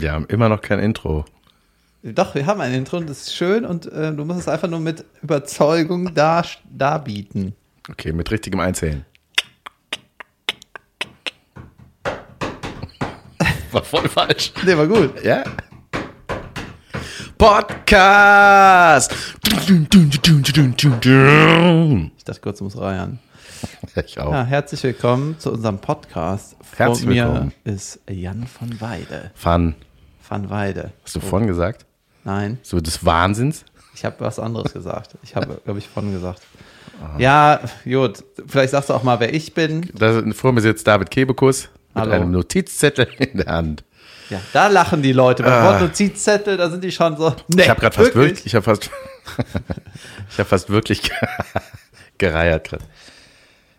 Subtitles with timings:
[0.00, 1.24] Wir haben immer noch kein Intro.
[2.02, 4.68] Doch, wir haben ein Intro und das ist schön und äh, du musst es einfach
[4.68, 7.54] nur mit Überzeugung dar darbieten.
[7.90, 9.04] Okay, mit richtigem Einzählen.
[13.72, 14.52] War voll falsch.
[14.64, 15.22] Nee, war gut.
[15.24, 15.42] Ja?
[17.36, 19.12] Podcast!
[22.16, 23.18] Ich dachte kurz, muss reiern.
[24.06, 24.32] Ich auch.
[24.32, 26.56] Ja, herzlich willkommen zu unserem Podcast.
[26.76, 27.52] Herzlich Vor mir willkommen.
[27.64, 29.30] ist Jan von Weide.
[29.34, 29.74] Fun.
[30.28, 30.92] Van Weide.
[31.04, 31.86] Hast du vorhin gesagt?
[32.24, 33.64] Nein, So des Wahnsinns?
[33.94, 35.16] ich habe was anderes gesagt.
[35.22, 36.42] Ich habe, glaube ich, von gesagt.
[37.18, 38.24] Ja, gut.
[38.46, 39.88] Vielleicht sagst du auch mal, wer ich bin.
[39.94, 42.12] Da, vor mir sitzt David Kebekus mit Hallo.
[42.12, 43.84] einem Notizzettel in der Hand.
[44.30, 45.42] Ja, da lachen die Leute.
[45.42, 47.34] Beim Wort Notizzettel, da sind die schon so.
[47.48, 47.64] Nee, Ah.
[47.64, 48.90] ich habe gerade fast wirklich, ich habe fast,
[50.30, 51.02] ich habe fast wirklich
[52.18, 52.84] gereiert gerade.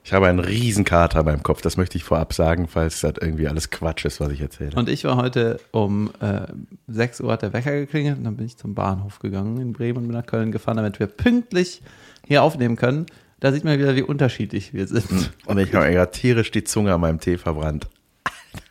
[0.07, 1.61] Ich habe einen Riesenkater beim Kopf.
[1.61, 4.73] Das möchte ich vorab sagen, falls das irgendwie alles Quatsch ist, was ich erzähle.
[4.77, 6.43] Und ich war heute um äh,
[6.87, 9.97] 6 Uhr hat der Wecker geklingelt und dann bin ich zum Bahnhof gegangen in Bremen
[9.97, 11.81] und bin nach Köln gefahren, damit wir pünktlich
[12.25, 13.07] hier aufnehmen können.
[13.41, 15.33] Da sieht man wieder, wie unterschiedlich wir sind.
[15.45, 17.89] Und ich habe gerade tierisch die Zunge an meinem Tee verbrannt.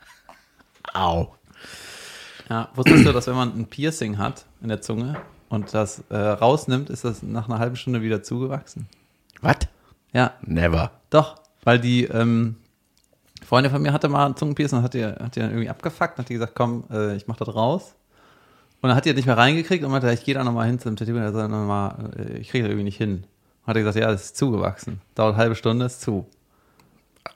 [0.94, 1.34] Au.
[2.48, 5.19] Ja, wusstest du, dass wenn man ein Piercing hat in der Zunge
[5.50, 8.86] und das äh, rausnimmt, ist das nach einer halben Stunde wieder zugewachsen?
[9.42, 9.58] Was?
[10.14, 10.92] Ja, Never.
[11.17, 12.56] Doch, weil die ähm,
[13.47, 16.19] Freundin von mir hatte mal ein Zungenpiercing und hat die, hat die dann irgendwie abgefuckt
[16.19, 17.95] und hat die gesagt, komm, äh, ich mach das raus.
[18.83, 20.78] Und dann hat die das nicht mehr reingekriegt und meinte, ich gehe da nochmal hin
[20.78, 21.25] zum Tätowieren.
[21.25, 23.25] Er sagt nochmal, äh, ich kriege das irgendwie nicht hin.
[23.67, 25.00] Hat er gesagt, ja, das ist zugewachsen.
[25.14, 26.27] Dauert eine halbe Stunde, ist zu.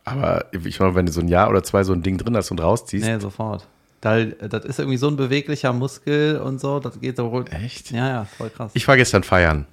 [0.04, 2.50] Aber ich meine, wenn du so ein Jahr oder zwei so ein Ding drin hast
[2.50, 3.04] und rausziehst.
[3.06, 3.66] Nee, sofort.
[4.00, 7.44] Da, das ist irgendwie so ein beweglicher Muskel und so, das geht so wohl.
[7.50, 7.90] Echt?
[7.90, 8.70] Ja, ja, voll krass.
[8.74, 9.66] Ich war gestern feiern.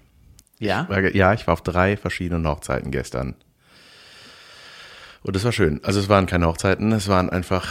[0.59, 0.87] ja?
[0.89, 3.35] War ge- Ja, ich war auf drei verschiedenen Hochzeiten gestern.
[5.27, 5.81] Und das war schön.
[5.83, 7.67] Also es waren keine Hochzeiten, es waren einfach,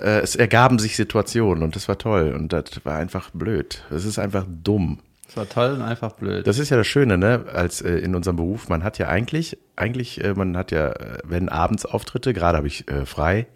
[0.00, 3.82] äh, es ergaben sich Situationen und das war toll und das war einfach blöd.
[3.90, 5.00] Es ist einfach dumm.
[5.26, 6.46] Das war toll und einfach blöd.
[6.46, 9.58] Das ist ja das Schöne, ne, als äh, in unserem Beruf, man hat ja eigentlich,
[9.74, 13.48] eigentlich, äh, man hat ja, äh, wenn abends Auftritte, gerade habe ich äh, frei.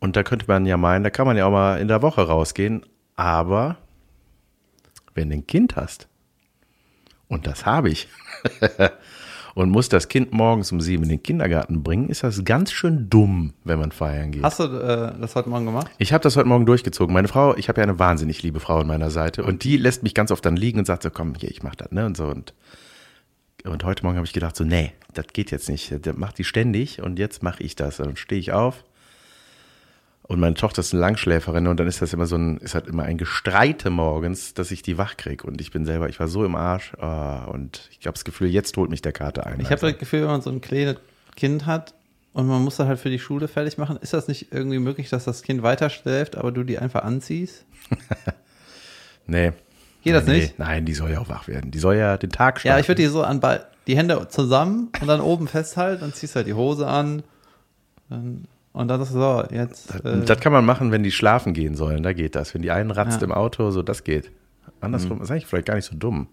[0.00, 2.22] Und da könnte man ja meinen, da kann man ja auch mal in der Woche
[2.22, 2.86] rausgehen,
[3.16, 3.76] aber
[5.12, 6.08] wenn du ein Kind hast,
[7.28, 8.08] und das habe ich,
[9.54, 13.08] und muss das Kind morgens um sieben in den Kindergarten bringen, ist das ganz schön
[13.08, 14.42] dumm, wenn man feiern geht.
[14.42, 15.90] Hast du äh, das heute Morgen gemacht?
[15.98, 17.14] Ich habe das heute Morgen durchgezogen.
[17.14, 20.02] Meine Frau, ich habe ja eine wahnsinnig liebe Frau an meiner Seite und die lässt
[20.02, 22.16] mich ganz oft dann liegen und sagt so, komm, hier, ich mach das, ne, und
[22.16, 22.54] so und
[23.66, 26.06] und heute Morgen habe ich gedacht so, nee, das geht jetzt nicht.
[26.06, 27.98] Das macht die ständig und jetzt mache ich das.
[27.98, 28.84] Und dann stehe ich auf
[30.26, 32.86] und meine Tochter ist eine Langschläferin und dann ist das immer so ein, ist halt
[32.86, 36.28] immer ein Gestreite morgens, dass ich die wach krieg und ich bin selber, ich war
[36.28, 39.60] so im Arsch ah, und ich habe das Gefühl, jetzt holt mich der Kater ein.
[39.60, 40.96] Ich habe das Gefühl, wenn man so ein kleines
[41.36, 41.94] Kind hat
[42.32, 45.10] und man muss das halt für die Schule fertig machen, ist das nicht irgendwie möglich,
[45.10, 47.66] dass das Kind weiter schläft, aber du die einfach anziehst?
[49.26, 49.52] nee.
[50.02, 50.58] Geht das nee, nicht?
[50.58, 51.70] Nein, die soll ja auch wach werden.
[51.70, 52.76] Die soll ja den Tag starten.
[52.76, 53.40] Ja, ich würde die so an
[53.86, 57.22] die Hände zusammen und dann oben festhalten, dann ziehst du halt die Hose an
[58.08, 59.94] dann, und dann ist so, jetzt.
[60.04, 62.02] Äh, Das kann man machen, wenn die schlafen gehen sollen.
[62.02, 62.52] Da geht das.
[62.52, 63.24] Wenn die einen ratzt Ja.
[63.26, 64.30] im Auto, so das geht.
[64.82, 66.28] Andersrum ist eigentlich vielleicht gar nicht so dumm.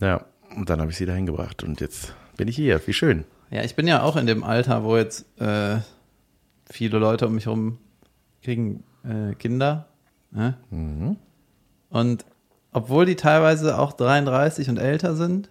[0.00, 0.24] Ja,
[0.56, 2.80] und dann habe ich sie dahin gebracht und jetzt bin ich hier.
[2.86, 3.24] Wie schön.
[3.50, 5.78] ja, ich bin ja auch in dem Alter, wo jetzt äh,
[6.70, 7.78] viele Leute um mich herum
[8.42, 9.86] kriegen äh, Kinder.
[10.30, 10.54] Ne?
[10.70, 11.16] Mhm.
[11.88, 12.24] Und
[12.72, 15.50] obwohl die teilweise auch 33 und älter sind,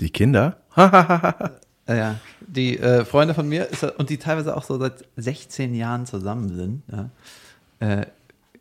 [0.00, 0.58] Die Kinder?
[1.94, 6.06] ja, die äh, Freunde von mir ist, und die teilweise auch so seit 16 Jahren
[6.06, 7.10] zusammen sind, ja,
[7.78, 8.06] äh,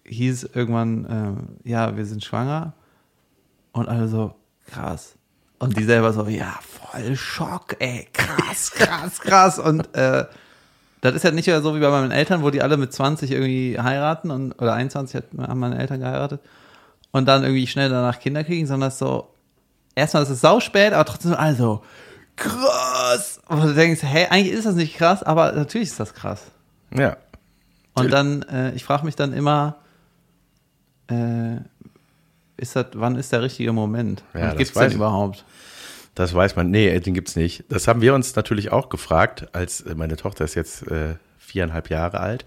[0.05, 2.73] hieß irgendwann, äh, ja, wir sind schwanger
[3.71, 4.35] und alle so,
[4.67, 5.15] krass.
[5.57, 9.59] Und die selber so, ja, voll Schock, ey, krass, krass, krass.
[9.59, 10.25] Und äh,
[11.01, 13.31] das ist ja nicht mehr so wie bei meinen Eltern, wo die alle mit 20
[13.31, 16.41] irgendwie heiraten und oder 21 hat, haben meine Eltern geheiratet
[17.11, 19.29] und dann irgendwie schnell danach Kinder kriegen, sondern so,
[19.95, 21.83] erstmal ist es sau spät, aber trotzdem also
[22.35, 23.39] krass.
[23.47, 26.43] Und du denkst, hey, eigentlich ist das nicht krass, aber natürlich ist das krass.
[26.93, 27.17] Ja.
[27.93, 29.77] Und dann, äh, ich frage mich dann immer,
[31.09, 31.57] äh,
[32.57, 34.23] ist das, wann ist der richtige Moment?
[34.33, 35.45] Ja, gibt's weiß den überhaupt?
[36.13, 36.71] Das weiß man.
[36.71, 37.65] Nee, den gibt's nicht.
[37.69, 41.89] Das haben wir uns natürlich auch gefragt, als äh, meine Tochter ist jetzt äh, viereinhalb
[41.89, 42.45] Jahre alt.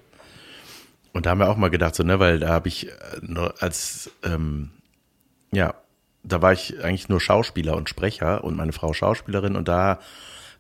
[1.13, 2.93] Und da haben wir auch mal gedacht, so, ne, weil da habe ich äh,
[3.23, 4.71] nur als, ähm,
[5.51, 5.75] ja,
[6.29, 9.99] da war ich eigentlich nur Schauspieler und Sprecher und meine Frau Schauspielerin und da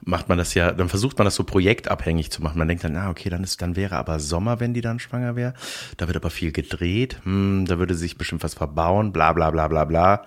[0.04, 2.58] macht man das ja, dann versucht man das so projektabhängig zu machen.
[2.58, 5.36] Man denkt dann, ah, okay, dann ist, dann wäre aber Sommer, wenn die dann schwanger
[5.36, 5.54] wäre.
[5.96, 9.68] Da wird aber viel gedreht, hm, da würde sich bestimmt was verbauen, bla bla bla
[9.68, 10.24] bla bla.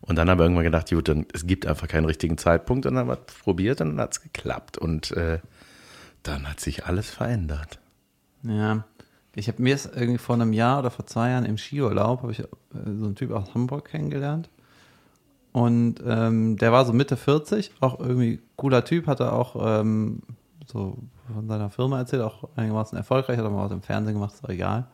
[0.00, 2.94] Und dann haben wir irgendwann gedacht, gut, dann, es gibt einfach keinen richtigen Zeitpunkt und
[2.94, 4.78] dann haben wir es probiert und dann hat es geklappt.
[4.78, 5.40] Und äh,
[6.22, 7.80] dann hat sich alles verändert.
[8.44, 8.84] Ja.
[9.34, 12.32] ich habe mir jetzt irgendwie vor einem Jahr oder vor zwei Jahren im Skiurlaub, habe
[12.32, 14.48] ich äh, so einen Typ aus Hamburg kennengelernt.
[15.52, 20.20] Und ähm, der war so Mitte 40, auch irgendwie cooler Typ, hatte auch ähm,
[20.66, 20.98] so
[21.32, 24.44] von seiner Firma erzählt, auch einigermaßen erfolgreich, hat auch mal was im Fernsehen gemacht, ist
[24.44, 24.86] auch egal.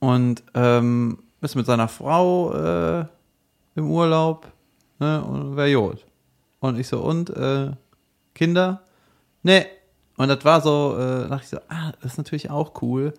[0.00, 3.04] Und ähm, ist mit seiner Frau äh,
[3.74, 4.48] im Urlaub
[4.98, 6.04] ne, und wäre Jod.
[6.60, 7.72] Und ich so, und äh,
[8.34, 8.82] Kinder?
[9.42, 9.66] Nee.
[10.16, 13.14] Und das war so, äh, dachte ich so, ah, das ist natürlich auch cool.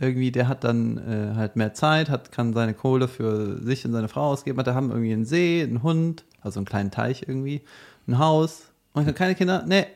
[0.00, 3.92] Irgendwie, der hat dann äh, halt mehr Zeit, hat, kann seine Kohle für sich und
[3.92, 4.58] seine Frau ausgeben.
[4.58, 7.62] Hat, da haben irgendwie einen See, einen Hund, also einen kleinen Teich irgendwie,
[8.08, 8.72] ein Haus.
[8.94, 9.62] Und ich so, keine Kinder?
[9.66, 9.86] Nee.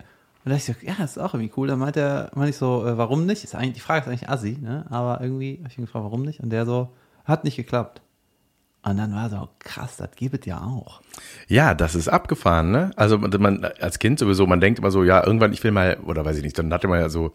[0.44, 1.68] Und da dachte ich so, ja, ist auch irgendwie cool.
[1.68, 3.44] Dann meinte er, meinte ich so, äh, warum nicht?
[3.44, 4.84] Ist eigentlich, die Frage ist eigentlich assi, ne?
[4.90, 6.40] Aber irgendwie habe ich ihn gefragt, warum nicht?
[6.40, 6.90] Und der so,
[7.24, 8.02] hat nicht geklappt.
[8.82, 11.00] Und dann war so, krass, das gibt es ja auch.
[11.48, 12.90] Ja, das ist abgefahren, ne?
[12.96, 16.26] Also man als Kind sowieso, man denkt immer so, ja, irgendwann, ich will mal, oder
[16.26, 17.34] weiß ich nicht, dann hatte man ja so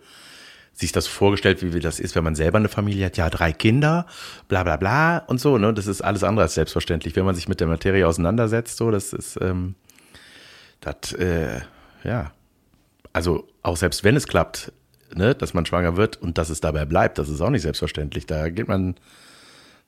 [0.79, 4.05] sich das vorgestellt, wie das ist, wenn man selber eine Familie hat, ja, drei Kinder,
[4.47, 5.73] bla bla bla und so, ne?
[5.73, 7.15] Das ist alles andere als selbstverständlich.
[7.17, 9.75] Wenn man sich mit der Materie auseinandersetzt, so, das ist, ähm,
[10.79, 11.59] das, äh,
[12.03, 12.31] ja.
[13.11, 14.71] Also auch selbst wenn es klappt,
[15.13, 18.25] ne, dass man schwanger wird und dass es dabei bleibt, das ist auch nicht selbstverständlich.
[18.25, 18.95] Da geht man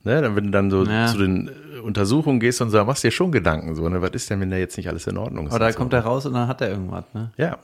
[0.04, 1.06] Ne, wenn du dann so ja.
[1.06, 1.52] zu den
[1.84, 4.50] Untersuchungen gehst und so, machst du dir schon Gedanken, so, ne, was ist denn, wenn
[4.50, 5.54] da jetzt nicht alles in Ordnung ist?
[5.54, 5.98] Oder da kommt so.
[5.98, 7.32] er raus und dann hat er irgendwas, ne?
[7.38, 7.60] Ja,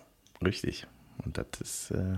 [0.45, 0.85] richtig.
[1.25, 1.91] Und das ist.
[1.91, 2.17] Äh,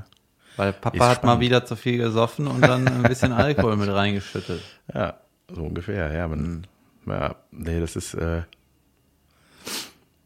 [0.59, 4.61] Weil Papa hat mal wieder zu viel gesoffen und dann ein bisschen Alkohol mit reingeschüttet.
[4.94, 5.17] Ja,
[5.47, 6.27] so ungefähr, ja.
[6.27, 6.67] Man,
[7.06, 8.13] ja, nee, das ist.
[8.13, 8.41] Äh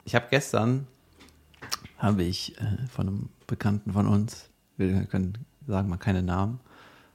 [0.06, 0.88] ich habe gestern,
[2.00, 5.38] habe ich äh, von einem Bekannten von uns, wir können
[5.68, 6.60] sagen mal keine Namen,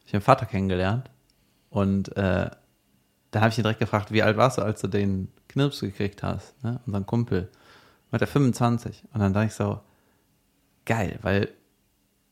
[0.07, 1.11] ich habe Vater kennengelernt
[1.71, 2.51] und äh,
[3.33, 6.23] da habe ich ihn direkt gefragt, wie alt warst du, als du den Knirps gekriegt
[6.23, 6.79] hast, ne?
[6.87, 7.51] unseren Kumpel.
[8.11, 9.03] War der 25.
[9.13, 9.81] Und dann dachte ich so,
[10.85, 11.49] geil, weil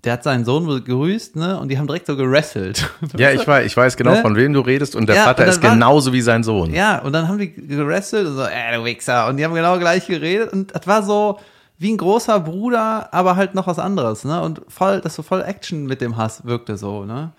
[0.04, 1.58] der hat seinen Sohn gegrüßt, ne?
[1.58, 2.88] Und die haben direkt so gerasselt.
[3.16, 4.22] Ja, ich weiß, ich weiß genau, ne?
[4.22, 4.94] von wem du redest.
[4.94, 6.72] Und der ja, Vater und ist war, genauso wie sein Sohn.
[6.72, 9.26] Ja, und dann haben die gerasselt und so, äh, du Wichser.
[9.28, 10.52] Und die haben genau gleich geredet.
[10.52, 11.38] Und das war so
[11.78, 14.40] wie ein großer Bruder, aber halt noch was anderes, ne?
[14.40, 17.32] Und voll, dass du voll Action mit dem Hass wirkte so, ne?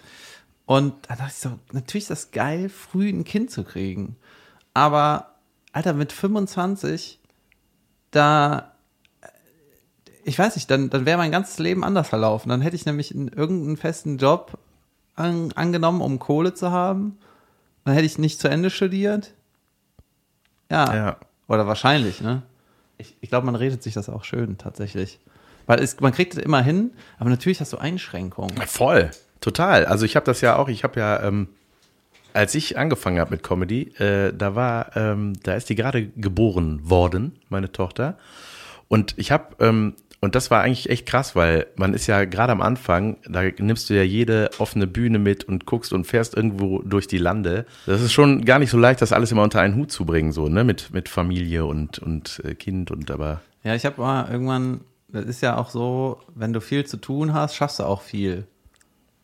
[0.66, 4.18] Und da dachte ich so, natürlich ist das geil, früh ein Kind zu kriegen.
[4.74, 5.36] Aber,
[5.72, 7.20] Alter, mit 25,
[8.12, 8.74] da,
[10.28, 12.50] ich weiß nicht, dann, dann wäre mein ganzes Leben anders verlaufen.
[12.50, 14.60] Dann hätte ich nämlich in irgendeinen festen Job
[15.16, 17.18] an, angenommen, um Kohle zu haben.
[17.86, 19.32] Dann hätte ich nicht zu Ende studiert.
[20.70, 20.94] Ja.
[20.94, 21.18] ja.
[21.48, 22.42] Oder wahrscheinlich, ne?
[22.98, 25.20] Ich, ich glaube, man redet sich das auch schön, tatsächlich.
[25.66, 28.58] Weil es, man kriegt es immer hin, aber natürlich hast du Einschränkungen.
[28.68, 29.12] Voll.
[29.40, 29.86] Total.
[29.86, 31.48] Also ich habe das ja auch, ich habe ja, ähm,
[32.34, 36.82] als ich angefangen habe mit Comedy, äh, da war, ähm, da ist die gerade geboren
[36.90, 38.18] worden, meine Tochter.
[38.90, 42.52] Und ich habe, ähm, und das war eigentlich echt krass, weil man ist ja gerade
[42.52, 46.82] am Anfang, da nimmst du ja jede offene Bühne mit und guckst und fährst irgendwo
[46.82, 47.66] durch die Lande.
[47.86, 50.32] Das ist schon gar nicht so leicht, das alles immer unter einen Hut zu bringen,
[50.32, 53.42] so, ne, mit, mit Familie und, und äh, Kind und aber.
[53.64, 57.34] Ja, ich habe mal irgendwann, das ist ja auch so, wenn du viel zu tun
[57.34, 58.48] hast, schaffst du auch viel.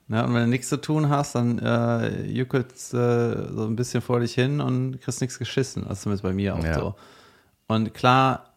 [0.09, 4.01] Ja, und wenn du nichts zu tun hast, dann äh, juckelst äh, so ein bisschen
[4.01, 5.85] vor dich hin und kriegst nichts geschissen.
[5.87, 6.75] Das ist zumindest bei mir auch ja.
[6.75, 6.95] so.
[7.67, 8.52] Und klar,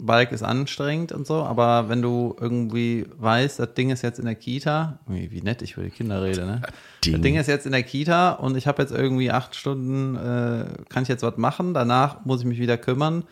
[0.00, 4.26] Bike ist anstrengend und so, aber wenn du irgendwie weißt, das Ding ist jetzt in
[4.26, 6.62] der Kita, wie nett ich über die Kinder rede, ne?
[7.04, 7.14] Ding.
[7.14, 10.66] Das Ding ist jetzt in der Kita und ich habe jetzt irgendwie acht Stunden, äh,
[10.88, 13.24] kann ich jetzt was machen, danach muss ich mich wieder kümmern.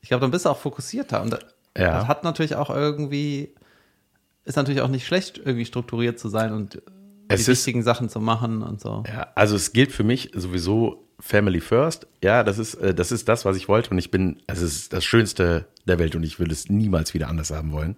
[0.00, 1.34] Ich glaube, dann bist du auch fokussierter und
[1.76, 1.92] ja.
[1.92, 3.54] das hat natürlich auch irgendwie,
[4.46, 6.80] ist natürlich auch nicht schlecht, irgendwie strukturiert zu sein und
[7.28, 9.04] es die wichtigen Sachen zu machen und so.
[9.06, 12.06] Ja, also es gilt für mich sowieso Family First.
[12.22, 14.92] Ja, das ist, äh, das ist das, was ich wollte und ich bin, es ist
[14.92, 17.96] das Schönste der Welt und ich würde es niemals wieder anders haben wollen.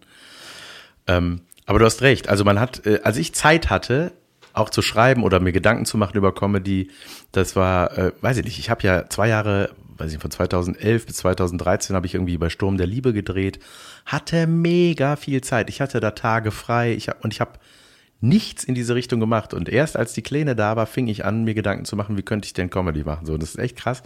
[1.06, 2.28] Ähm, aber du hast recht.
[2.28, 4.12] Also man hat, äh, als ich Zeit hatte,
[4.52, 6.90] auch zu schreiben oder mir Gedanken zu machen über Comedy,
[7.32, 11.06] das war, äh, weiß ich nicht, ich habe ja zwei Jahre, weiß ich, von 2011
[11.06, 13.58] bis 2013 habe ich irgendwie bei Sturm der Liebe gedreht,
[14.06, 15.68] hatte mega viel Zeit.
[15.68, 17.52] Ich hatte da Tage frei ich hab, und ich habe
[18.20, 19.54] nichts in diese Richtung gemacht.
[19.54, 22.22] Und erst als die Kleine da war, fing ich an, mir Gedanken zu machen, wie
[22.22, 23.26] könnte ich denn Comedy machen.
[23.26, 24.02] So, das ist echt krass.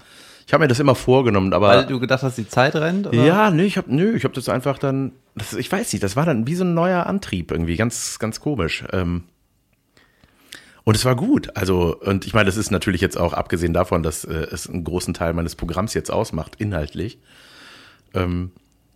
[0.46, 1.68] Ich habe mir das immer vorgenommen, aber.
[1.68, 3.06] Weil du gedacht hast, die Zeit rennt?
[3.06, 3.24] Oder?
[3.24, 6.16] Ja, nö, ich habe nö, ich habe das einfach dann, das, ich weiß nicht, das
[6.16, 8.84] war dann wie so ein neuer Antrieb irgendwie, ganz, ganz komisch.
[8.92, 9.24] Ähm,
[10.84, 11.56] und es war gut.
[11.56, 14.84] Also, und ich meine, das ist natürlich jetzt auch abgesehen davon, dass äh, es einen
[14.84, 17.18] großen Teil meines Programms jetzt ausmacht, inhaltlich.
[18.14, 18.50] Ähm,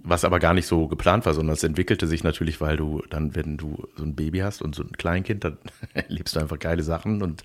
[0.09, 3.35] was aber gar nicht so geplant war, sondern es entwickelte sich natürlich, weil du dann,
[3.35, 5.59] wenn du so ein Baby hast und so ein Kleinkind, dann
[5.95, 7.45] erlebst du einfach geile Sachen und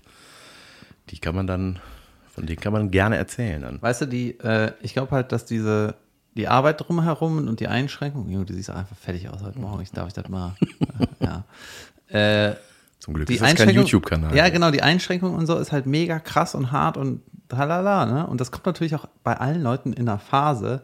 [1.10, 1.80] die kann man dann,
[2.30, 3.60] von denen kann man gerne erzählen.
[3.62, 3.82] Dann.
[3.82, 5.96] Weißt du, die, äh, ich glaube halt, dass diese,
[6.36, 10.06] die Arbeit drumherum und die Einschränkungen, du siehst einfach fertig aus heute Morgen, ich darf
[10.06, 10.54] ich das mal,
[11.20, 11.44] äh, ja.
[12.08, 12.56] Äh,
[12.98, 14.36] Zum Glück die ist das kein Einschränkung- YouTube-Kanal.
[14.36, 18.26] Ja, genau, die Einschränkung und so ist halt mega krass und hart und tralala, ne?
[18.26, 20.82] Und das kommt natürlich auch bei allen Leuten in einer Phase,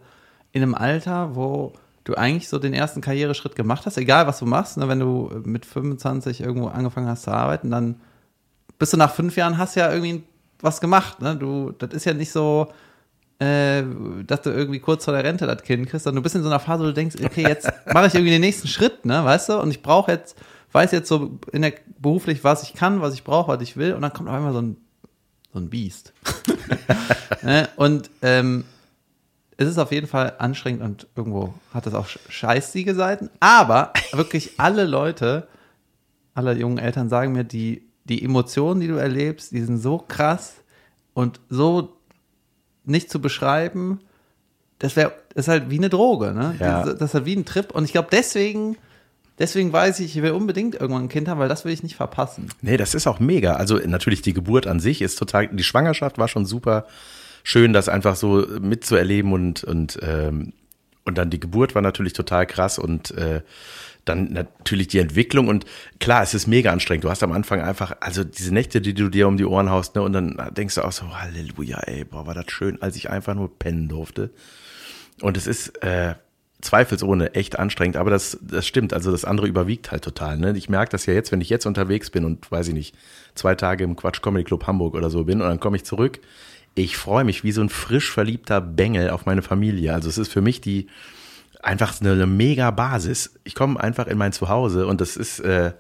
[0.52, 1.72] in einem Alter, wo
[2.04, 4.88] du eigentlich so den ersten Karriereschritt gemacht hast, egal was du machst, ne?
[4.88, 8.00] wenn du mit 25 irgendwo angefangen hast zu arbeiten, dann
[8.78, 10.22] bist du nach fünf Jahren hast ja irgendwie
[10.60, 11.36] was gemacht, ne?
[11.36, 12.68] Du, das ist ja nicht so,
[13.38, 13.82] äh,
[14.26, 16.48] dass du irgendwie kurz vor der Rente das Kind kriegst, sondern du bist in so
[16.48, 19.50] einer Phase, wo du denkst, okay, jetzt mache ich irgendwie den nächsten Schritt, ne, weißt
[19.50, 19.60] du?
[19.60, 20.36] Und ich brauche jetzt,
[20.72, 23.94] weiß jetzt so in der, beruflich, was ich kann, was ich brauche, was ich will,
[23.94, 24.76] und dann kommt auf einmal so ein,
[25.52, 26.12] so ein Biest.
[27.42, 27.68] ne?
[27.76, 28.64] Und ähm,
[29.58, 33.92] es ist auf jeden Fall anstrengend und irgendwo hat es auch sch- scheißige Seiten, aber
[34.12, 35.46] wirklich alle Leute,
[36.34, 40.54] alle jungen Eltern sagen mir, die, die Emotionen, die du erlebst, die sind so krass
[41.12, 41.92] und so
[42.84, 44.00] nicht zu beschreiben,
[44.78, 46.54] das wäre, ist halt wie eine Droge, ne?
[46.60, 46.84] Ja.
[46.84, 47.72] Das ist halt wie ein Trip.
[47.74, 48.76] Und ich glaube, deswegen,
[49.40, 51.96] deswegen weiß ich, ich will unbedingt irgendwann ein Kind haben, weil das will ich nicht
[51.96, 52.48] verpassen.
[52.62, 53.54] Nee, das ist auch mega.
[53.54, 56.86] Also natürlich die Geburt an sich ist total, die Schwangerschaft war schon super
[57.48, 60.52] schön, das einfach so mitzuerleben und, und, ähm,
[61.06, 63.40] und dann die Geburt war natürlich total krass und äh,
[64.04, 65.64] dann natürlich die Entwicklung und
[65.98, 67.04] klar, es ist mega anstrengend.
[67.04, 69.94] Du hast am Anfang einfach, also diese Nächte, die du dir um die Ohren haust,
[69.94, 73.08] ne, und dann denkst du auch so, Halleluja, ey, boah, war das schön, als ich
[73.08, 74.28] einfach nur pennen durfte.
[75.22, 76.16] Und es ist äh,
[76.60, 78.92] zweifelsohne echt anstrengend, aber das, das stimmt.
[78.92, 80.36] Also das andere überwiegt halt total.
[80.36, 80.52] Ne?
[80.56, 82.94] Ich merke das ja jetzt, wenn ich jetzt unterwegs bin und weiß ich nicht,
[83.34, 86.20] zwei Tage im Quatsch Comedy Club Hamburg oder so bin und dann komme ich zurück.
[86.78, 89.94] Ich freue mich wie so ein frisch verliebter Bengel auf meine Familie.
[89.94, 90.86] Also es ist für mich die
[91.62, 93.34] einfach eine, eine mega Basis.
[93.44, 95.72] Ich komme einfach in mein Zuhause und das ist, äh,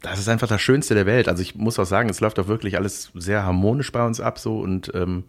[0.00, 1.28] das ist einfach das Schönste der Welt.
[1.28, 4.38] Also ich muss auch sagen, es läuft auch wirklich alles sehr harmonisch bei uns ab
[4.38, 5.24] so und ähm,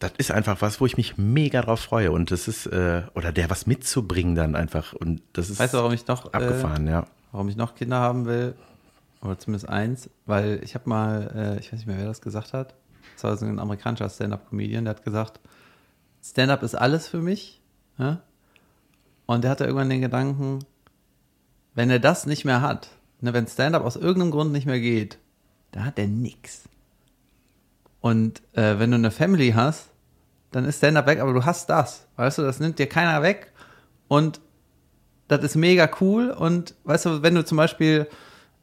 [0.00, 3.32] das ist einfach was, wo ich mich mega drauf freue und das ist äh, oder
[3.32, 6.86] der was mitzubringen dann einfach und das ist Weißt du, warum ich noch, äh, abgefahren,
[6.86, 7.06] ja.
[7.32, 8.54] warum ich noch Kinder haben will?
[9.22, 12.52] Oder zumindest eins, weil ich habe mal, äh, ich weiß nicht mehr, wer das gesagt
[12.52, 12.74] hat.
[13.14, 15.40] Das war so ein amerikanischer Stand-Up-Comedian, der hat gesagt,
[16.22, 17.60] Stand-Up ist alles für mich.
[17.98, 18.22] Ja?
[19.26, 20.60] Und der hatte irgendwann den Gedanken,
[21.74, 22.88] wenn er das nicht mehr hat,
[23.20, 25.18] ne, wenn Stand-Up aus irgendeinem Grund nicht mehr geht,
[25.72, 26.68] dann hat er nix.
[28.00, 29.88] Und äh, wenn du eine Family hast,
[30.50, 32.06] dann ist Stand-Up weg, aber du hast das.
[32.16, 33.52] Weißt du, das nimmt dir keiner weg.
[34.08, 34.40] Und
[35.26, 36.30] das ist mega cool.
[36.30, 38.06] Und weißt du, wenn du zum Beispiel,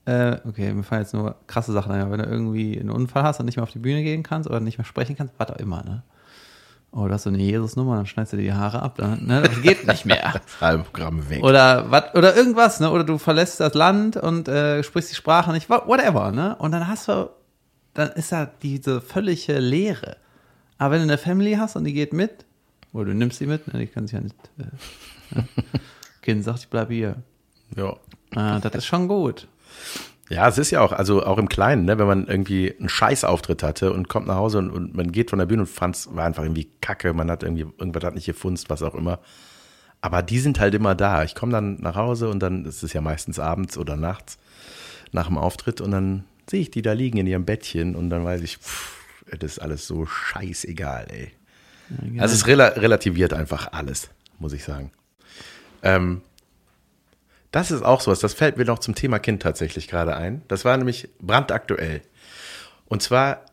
[0.05, 3.23] äh, okay, mir fallen jetzt nur krasse Sachen ein, aber wenn du irgendwie einen Unfall
[3.23, 5.49] hast und nicht mehr auf die Bühne gehen kannst oder nicht mehr sprechen kannst, was
[5.49, 6.03] auch immer, ne?
[6.93, 9.41] Oh, du hast so eine Jesus-Nummer, dann schneidest du dir die Haare ab, dann, ne?
[9.43, 10.33] Das geht nicht mehr.
[10.33, 11.41] Das halbe Programm weg.
[11.43, 12.91] Oder was, oder irgendwas, ne?
[12.91, 16.55] Oder du verlässt das Land und äh, sprichst die Sprache nicht, wha- whatever, ne?
[16.57, 17.29] Und dann hast du,
[17.93, 20.17] dann ist da diese völlige Leere.
[20.77, 22.43] Aber wenn du eine Family hast und die geht mit,
[22.91, 23.79] oder du nimmst sie mit, ne?
[23.79, 24.35] Die kann sich ja nicht.
[24.59, 24.63] Äh,
[25.35, 25.47] ne?
[26.21, 27.15] Kind sagt, ich bleibe hier.
[27.77, 27.93] ja.
[28.35, 29.47] Äh, das ist schon gut.
[30.29, 33.63] Ja, es ist ja auch, also auch im Kleinen, ne, wenn man irgendwie einen Scheißauftritt
[33.63, 36.25] hatte und kommt nach Hause und, und man geht von der Bühne und fand's, war
[36.25, 39.19] einfach irgendwie kacke, man hat irgendwie, irgendwas hat nicht gefunzt, was auch immer.
[39.99, 41.23] Aber die sind halt immer da.
[41.23, 44.37] Ich komme dann nach Hause und dann ist es ja meistens abends oder nachts
[45.11, 48.23] nach dem Auftritt und dann sehe ich die da liegen in ihrem Bettchen und dann
[48.23, 48.97] weiß ich, pff,
[49.37, 51.31] das ist alles so scheißegal, ey.
[52.19, 54.09] Also es rela relativiert einfach alles,
[54.39, 54.91] muss ich sagen.
[55.83, 56.21] Ähm,
[57.51, 60.41] das ist auch sowas, das fällt mir noch zum Thema Kind tatsächlich gerade ein.
[60.47, 62.01] Das war nämlich brandaktuell.
[62.85, 63.45] Und zwar,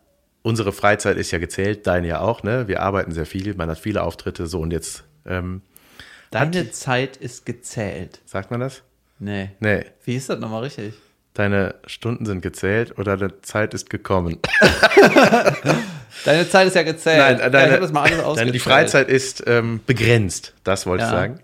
[0.43, 2.69] unsere Freizeit ist ja gezählt, deine ja auch, ne?
[2.69, 5.63] Wir arbeiten sehr viel, man hat viele Auftritte, so und jetzt, ähm,
[6.31, 8.21] Deine Zeit ist gezählt.
[8.27, 8.83] sagt man das?
[9.19, 9.51] Nee.
[9.61, 10.95] Nee, Wie ist das nochmal richtig?
[11.35, 14.39] deine Stunden sind gezählt oder deine Zeit ist gekommen.
[16.25, 17.19] Deine Zeit ist ja gezählt.
[17.19, 18.59] Nein, ja, ich deine, das mal alles deine, die.
[18.59, 21.17] Freizeit ist ähm, begrenzt, das wollte ich Ja.
[21.17, 21.41] sagen.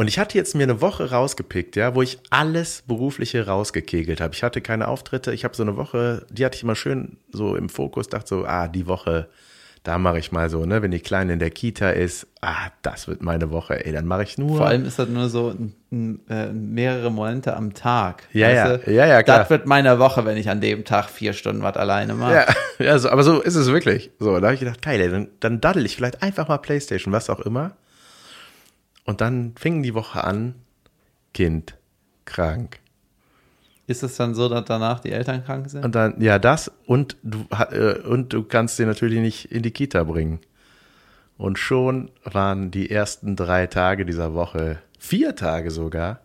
[0.00, 4.32] Und ich hatte jetzt mir eine Woche rausgepickt, ja, wo ich alles Berufliche rausgekegelt habe.
[4.32, 7.54] Ich hatte keine Auftritte, ich habe so eine Woche, die hatte ich immer schön so
[7.54, 9.28] im Fokus, dachte so, ah, die Woche,
[9.82, 13.08] da mache ich mal so, ne, wenn die Kleine in der Kita ist, ah, das
[13.08, 14.56] wird meine Woche, ey, dann mache ich nur.
[14.56, 15.54] Vor allem ist das nur so
[15.92, 18.22] äh, mehrere Momente am Tag.
[18.32, 18.78] Ja, ja.
[18.78, 18.90] du?
[18.90, 19.40] Ja, ja, klar.
[19.40, 22.36] Das wird meine Woche, wenn ich an dem Tag vier Stunden was alleine mache.
[22.36, 22.46] ja,
[22.78, 24.12] ja so, aber so ist es wirklich.
[24.18, 27.12] So, da habe ich gedacht, geil, ey, dann, dann daddel ich vielleicht einfach mal Playstation,
[27.12, 27.72] was auch immer.
[29.10, 30.54] Und dann fing die Woche an,
[31.34, 31.76] Kind
[32.26, 32.78] krank.
[33.88, 35.84] Ist es dann so, dass danach die Eltern krank sind?
[35.84, 39.72] Und dann, ja, das und du, äh, und du kannst den natürlich nicht in die
[39.72, 40.38] Kita bringen.
[41.38, 46.20] Und schon waren die ersten drei Tage dieser Woche, vier Tage sogar,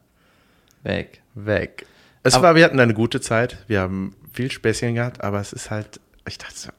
[0.84, 1.24] Weg.
[1.34, 1.88] weg.
[2.22, 5.54] Es Aber- war, wir hatten eine gute Zeit, wir haben viel Späßchen gehabt, aber es
[5.54, 6.70] ist halt, ich dachte so,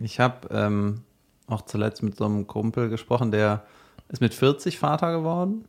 [0.00, 1.02] Ich habe ähm,
[1.48, 3.64] auch zuletzt mit so einem Kumpel gesprochen, der
[4.10, 5.64] ist mit 40 Vater geworden.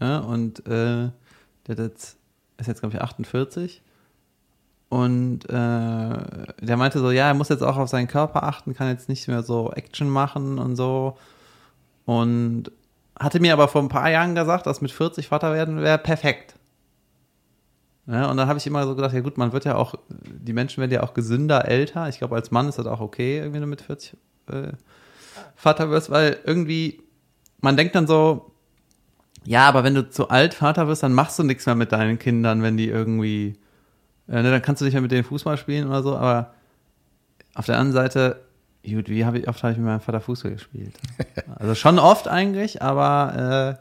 [0.00, 1.10] Ja, und äh,
[1.66, 2.18] der jetzt
[2.58, 3.82] ist jetzt, glaube ich, 48.
[4.88, 8.88] Und äh, der meinte so, ja, er muss jetzt auch auf seinen Körper achten, kann
[8.88, 11.16] jetzt nicht mehr so Action machen und so.
[12.04, 12.70] Und
[13.18, 16.54] hatte mir aber vor ein paar Jahren gesagt, dass mit 40 Vater werden wäre perfekt.
[18.06, 20.54] Ja, und dann habe ich immer so gedacht, ja gut, man wird ja auch, die
[20.54, 22.08] Menschen werden ja auch gesünder, älter.
[22.08, 24.16] Ich glaube, als Mann ist das auch okay, irgendwie du mit 40
[24.50, 24.68] äh,
[25.54, 27.02] Vater wirst, weil irgendwie,
[27.60, 28.52] man denkt dann so,
[29.44, 32.18] ja, aber wenn du zu alt Vater wirst, dann machst du nichts mehr mit deinen
[32.18, 33.56] Kindern, wenn die irgendwie,
[34.28, 36.54] äh, ne, dann kannst du nicht mehr mit denen Fußball spielen oder so, aber
[37.54, 38.40] auf der anderen Seite,
[38.84, 40.94] gut, wie habe ich oft habe ich mit meinem Vater Fußball gespielt?
[41.58, 43.78] Also schon oft eigentlich, aber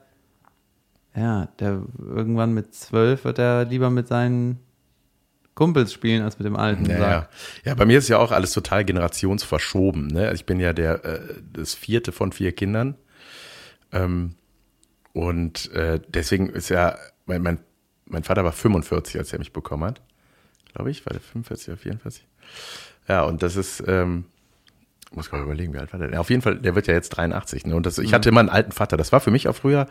[1.16, 4.60] äh, ja, der irgendwann mit zwölf wird er lieber mit seinen
[5.54, 6.86] Kumpels spielen als mit dem alten.
[6.86, 7.30] Ja, ja.
[7.66, 10.08] ja, bei mir ist ja auch alles total generationsverschoben.
[10.08, 10.32] Ne?
[10.34, 11.20] Ich bin ja der äh,
[11.52, 12.96] das vierte von vier Kindern.
[13.92, 14.36] Ähm,
[15.14, 17.60] und äh, deswegen ist ja, mein, mein,
[18.06, 20.02] mein Vater war 45, als er mich bekommen hat.
[20.74, 22.28] Glaube ich, war der 45 oder 44.
[23.08, 24.26] Ja, und das ist, ähm,
[25.12, 26.12] muss gerade überlegen, wie alt war der?
[26.12, 27.66] Ja, auf jeden Fall, der wird ja jetzt 83.
[27.66, 27.76] Ne?
[27.76, 28.98] Und das, ich hatte immer einen alten Vater.
[28.98, 29.88] Das war für mich auch früher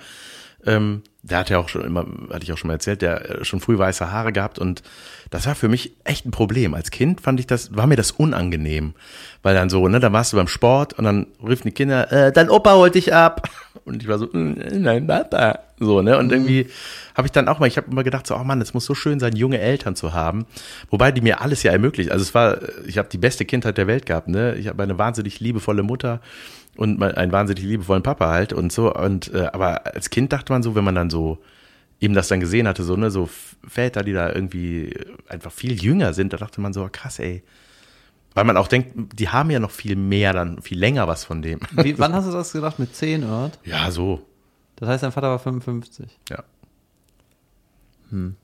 [0.64, 3.44] ähm, der hat ja auch schon immer, hatte ich auch schon mal erzählt, der äh,
[3.44, 4.82] schon früh weiße Haare gehabt und
[5.30, 6.74] das war für mich echt ein Problem.
[6.74, 8.94] Als Kind fand ich das, war mir das unangenehm,
[9.42, 12.32] weil dann so, ne, da warst du beim Sport und dann riefen die Kinder, äh,
[12.32, 13.48] dein Opa holt dich ab
[13.84, 16.32] und ich war so, mm, nein, Papa, so, ne, und mhm.
[16.32, 16.68] irgendwie
[17.16, 18.94] habe ich dann auch mal, ich habe immer gedacht, so, oh Mann, es muss so
[18.94, 20.46] schön sein, junge Eltern zu haben,
[20.90, 22.12] wobei die mir alles ja ermöglicht.
[22.12, 24.96] Also es war, ich habe die beste Kindheit der Welt gehabt, ne, ich habe eine
[24.98, 26.20] wahnsinnig liebevolle Mutter
[26.76, 28.94] und einen wahnsinnig liebevollen Papa halt und so.
[28.94, 31.38] Und äh, aber als Kind dachte man so, wenn man dann so
[32.00, 33.28] eben das dann gesehen hatte, so, ne, so
[33.66, 34.94] Väter, die da irgendwie
[35.28, 37.42] einfach viel jünger sind, da dachte man so, krass, ey.
[38.34, 41.40] Weil man auch denkt, die haben ja noch viel mehr dann, viel länger was von
[41.40, 41.60] dem.
[41.72, 42.78] Wie, wann hast du das gedacht?
[42.78, 43.50] Mit 10, oder?
[43.64, 44.22] Ja, so.
[44.76, 46.18] Das heißt, dein Vater war 55.
[46.28, 46.44] Ja.
[48.10, 48.36] Hm.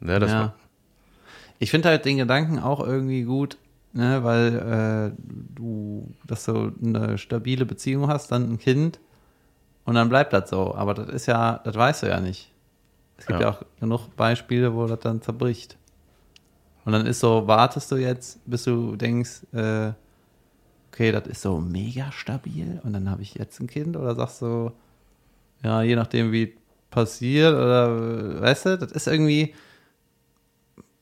[0.00, 0.40] Ja, das ja.
[0.40, 0.54] war.
[1.58, 3.56] Ich finde halt den Gedanken auch irgendwie gut,
[3.92, 5.22] ne, weil äh,
[5.54, 9.00] du, dass du eine stabile Beziehung hast, dann ein Kind
[9.84, 10.74] und dann bleibt das so.
[10.74, 12.50] Aber das ist ja, das weißt du ja nicht.
[13.16, 15.76] Es gibt ja, ja auch genug Beispiele, wo das dann zerbricht.
[16.84, 19.92] Und dann ist so, wartest du jetzt, bis du denkst, äh,
[20.90, 24.42] okay, das ist so mega stabil und dann habe ich jetzt ein Kind oder sagst
[24.42, 24.72] du,
[25.62, 26.56] ja, je nachdem, wie
[26.90, 29.54] passiert oder weißt du, das ist irgendwie,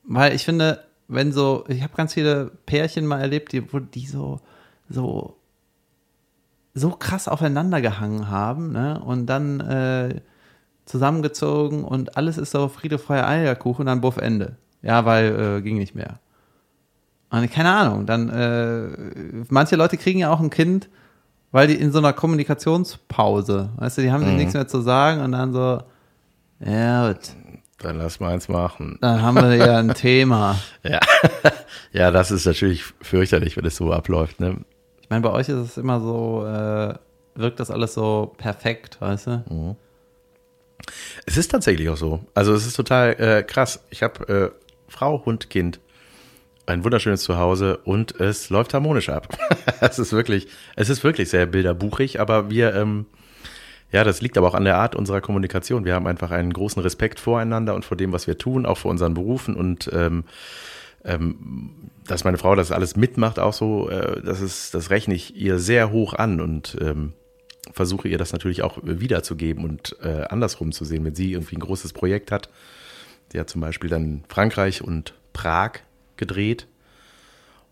[0.05, 4.07] weil ich finde, wenn so, ich habe ganz viele Pärchen mal erlebt, die, wo die
[4.07, 4.41] so,
[4.89, 5.37] so,
[6.73, 9.01] so krass aufeinander gehangen haben, ne?
[9.05, 10.21] Und dann äh,
[10.87, 14.57] zusammengezogen und alles ist so Friede, Feuer, Eierkuchen und dann Buff Ende.
[14.83, 16.21] Ja, weil äh, ging nicht mehr.
[17.31, 20.89] Und keine Ahnung, dann, äh, manche Leute kriegen ja auch ein Kind,
[21.53, 24.37] weil die in so einer Kommunikationspause, weißt du, die haben mhm.
[24.37, 25.83] nichts mehr zu sagen und dann so,
[26.61, 27.15] ja,
[27.81, 28.99] dann lass mal eins machen.
[29.01, 30.59] Dann haben wir ja ein Thema.
[30.83, 31.01] ja.
[31.93, 34.41] ja, das ist natürlich fürchterlich, wenn es so abläuft.
[34.41, 34.59] Ne?
[35.01, 36.95] Ich meine, bei euch ist es immer so, äh,
[37.35, 39.45] wirkt das alles so perfekt, weißt du?
[39.49, 39.77] Mhm.
[41.27, 42.21] Es ist tatsächlich auch so.
[42.35, 43.85] Also es ist total äh, krass.
[43.91, 44.51] Ich habe äh,
[44.89, 45.81] Frau, Hund, Kind,
[46.67, 49.37] ein wunderschönes Zuhause und es läuft harmonisch ab.
[49.81, 53.07] es ist wirklich, es ist wirklich sehr bilderbuchig, aber wir ähm,
[53.93, 55.85] ja, das liegt aber auch an der Art unserer Kommunikation.
[55.85, 58.91] Wir haben einfach einen großen Respekt voreinander und vor dem, was wir tun, auch vor
[58.91, 60.25] unseren Berufen und ähm,
[61.05, 61.71] ähm,
[62.07, 65.59] dass meine Frau das alles mitmacht, auch so, äh, das ist, das rechne ich ihr
[65.59, 67.15] sehr hoch an und ähm,
[67.73, 71.61] versuche ihr das natürlich auch wiederzugeben und äh, andersrum zu sehen, wenn sie irgendwie ein
[71.61, 72.51] großes Projekt hat.
[73.33, 75.73] Die hat zum Beispiel dann Frankreich und Prag
[76.17, 76.67] gedreht.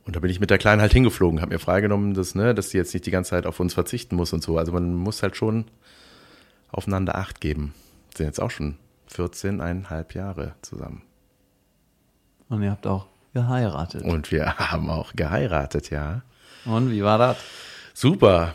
[0.06, 2.70] Und da bin ich mit der Kleinen halt hingeflogen, habe mir freigenommen, dass, ne, dass
[2.70, 4.56] sie jetzt nicht die ganze Zeit auf uns verzichten muss und so.
[4.56, 5.66] Also man muss halt schon
[6.70, 7.74] aufeinander Acht geben.
[8.16, 8.76] Sind jetzt auch schon
[9.10, 11.02] 14,5 Jahre zusammen.
[12.48, 14.02] Und ihr habt auch geheiratet.
[14.02, 16.22] Und wir haben auch geheiratet, ja.
[16.64, 17.36] Und wie war das?
[17.94, 18.54] Super.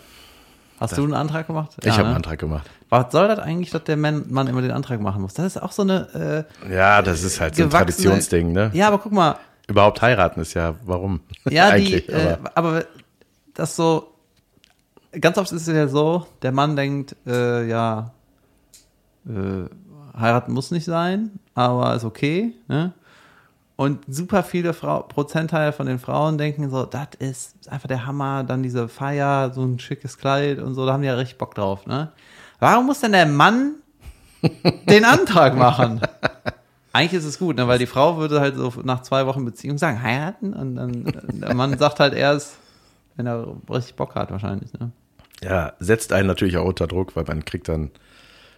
[0.79, 1.71] Hast das, du einen Antrag gemacht?
[1.79, 2.07] Ich ja, habe ne?
[2.07, 2.69] einen Antrag gemacht.
[2.89, 5.33] Was soll das eigentlich, dass der Mann, immer den Antrag machen muss?
[5.33, 6.45] Das ist auch so eine.
[6.69, 8.71] Äh, ja, das ist halt so ein Traditionsding, ne?
[8.73, 9.37] Ja, aber guck mal.
[9.67, 11.21] Überhaupt heiraten ist ja, warum?
[11.49, 12.51] Ja, die, äh, aber.
[12.55, 12.85] aber
[13.53, 14.12] das so,
[15.19, 18.11] ganz oft ist es ja so, der Mann denkt, äh, ja,
[19.27, 19.65] äh,
[20.17, 22.53] heiraten muss nicht sein, aber ist okay.
[22.67, 22.93] Ne?
[23.75, 28.43] Und super viele Frau Prozentteil von den Frauen denken so, das ist einfach der Hammer,
[28.43, 31.55] dann diese Feier, so ein schickes Kleid und so, da haben die ja richtig Bock
[31.55, 31.87] drauf.
[31.87, 32.11] Ne?
[32.59, 33.75] Warum muss denn der Mann
[34.89, 36.01] den Antrag machen?
[36.91, 37.67] Eigentlich ist es gut, ne?
[37.67, 41.05] weil die Frau würde halt so nach zwei Wochen Beziehung sagen, heiraten und dann
[41.41, 42.57] der Mann sagt halt erst,
[43.15, 44.71] wenn er richtig Bock hat wahrscheinlich.
[44.73, 44.91] Ne?
[45.43, 47.91] Ja, setzt einen natürlich auch unter Druck, weil man kriegt dann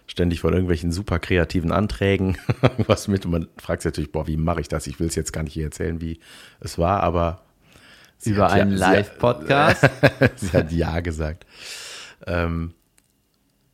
[0.06, 2.38] ständig von irgendwelchen super kreativen Anträgen
[2.86, 4.86] was mit und man fragt sich natürlich, boah, wie mache ich das?
[4.86, 6.20] Ich will es jetzt gar nicht hier erzählen, wie
[6.60, 7.42] es war, aber
[8.16, 9.90] sie Über einen ja, Live-Podcast.
[10.36, 11.44] Sie, hat ja gesagt.
[12.26, 12.72] Ähm,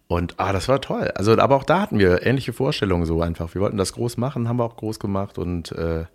[0.08, 1.10] und ah, das war toll.
[1.14, 3.54] Also, aber auch da hatten wir ähnliche Vorstellungen so einfach.
[3.54, 6.06] Wir wollten das groß machen, haben wir auch groß gemacht und äh,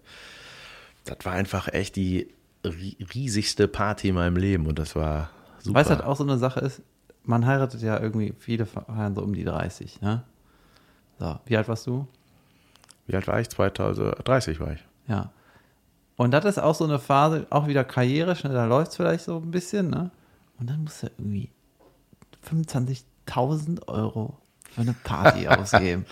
[1.05, 2.27] das war einfach echt die
[2.65, 5.29] riesigste Party in meinem Leben und das war
[5.67, 5.79] super.
[5.79, 6.81] Weißt du, halt auch so eine Sache ist,
[7.23, 10.23] man heiratet ja irgendwie, viele feiern so um die 30, ne?
[11.19, 12.07] So, wie alt warst du?
[13.07, 13.49] Wie alt war ich?
[13.49, 14.85] 2030 war ich.
[15.07, 15.31] Ja.
[16.15, 18.51] Und das ist auch so eine Phase, auch wieder karrierisch, ne?
[18.51, 20.11] da läuft es vielleicht so ein bisschen, ne?
[20.59, 21.51] Und dann musst du irgendwie
[22.49, 24.37] 25.000 Euro
[24.71, 26.05] für eine Party ausgeben.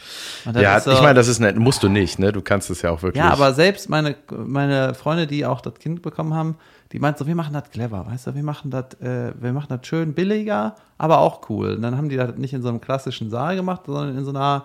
[0.53, 2.31] ja, so, ich meine, das ist nett, musst du nicht, ne?
[2.31, 3.23] Du kannst es ja auch wirklich.
[3.23, 6.57] Ja, aber selbst meine, meine Freunde, die auch das Kind bekommen haben,
[6.95, 9.67] die meinten so, wir machen das clever, weißt du, wir machen das, äh, wir machen
[9.67, 11.73] das schön billiger, aber auch cool.
[11.73, 14.29] Und dann haben die das nicht in so einem klassischen Saal gemacht, sondern in so
[14.29, 14.63] einer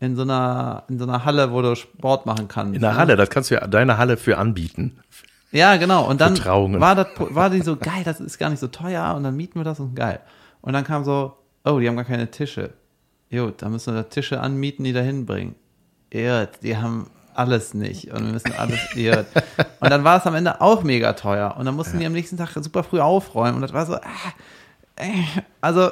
[0.00, 2.74] in so einer in so einer Halle, wo du Sport machen kannst.
[2.74, 2.98] In der ne?
[2.98, 4.98] Halle, das kannst du ja deine Halle für anbieten.
[5.52, 6.10] Ja, genau.
[6.10, 9.22] Und dann war das war die so geil, das ist gar nicht so teuer und
[9.22, 10.18] dann mieten wir das und geil.
[10.62, 12.72] Und dann kam so, oh, die haben gar keine Tische.
[13.28, 15.54] Jo, da müssen wir Tische anmieten, die da hinbringen.
[16.12, 17.06] Ja, die haben
[17.40, 18.78] alles nicht und wir müssen alles.
[18.94, 19.24] ja.
[19.80, 22.00] Und dann war es am Ende auch mega teuer und dann mussten ja.
[22.00, 23.94] die am nächsten Tag super früh aufräumen und das war so,
[24.96, 25.24] äh,
[25.60, 25.90] also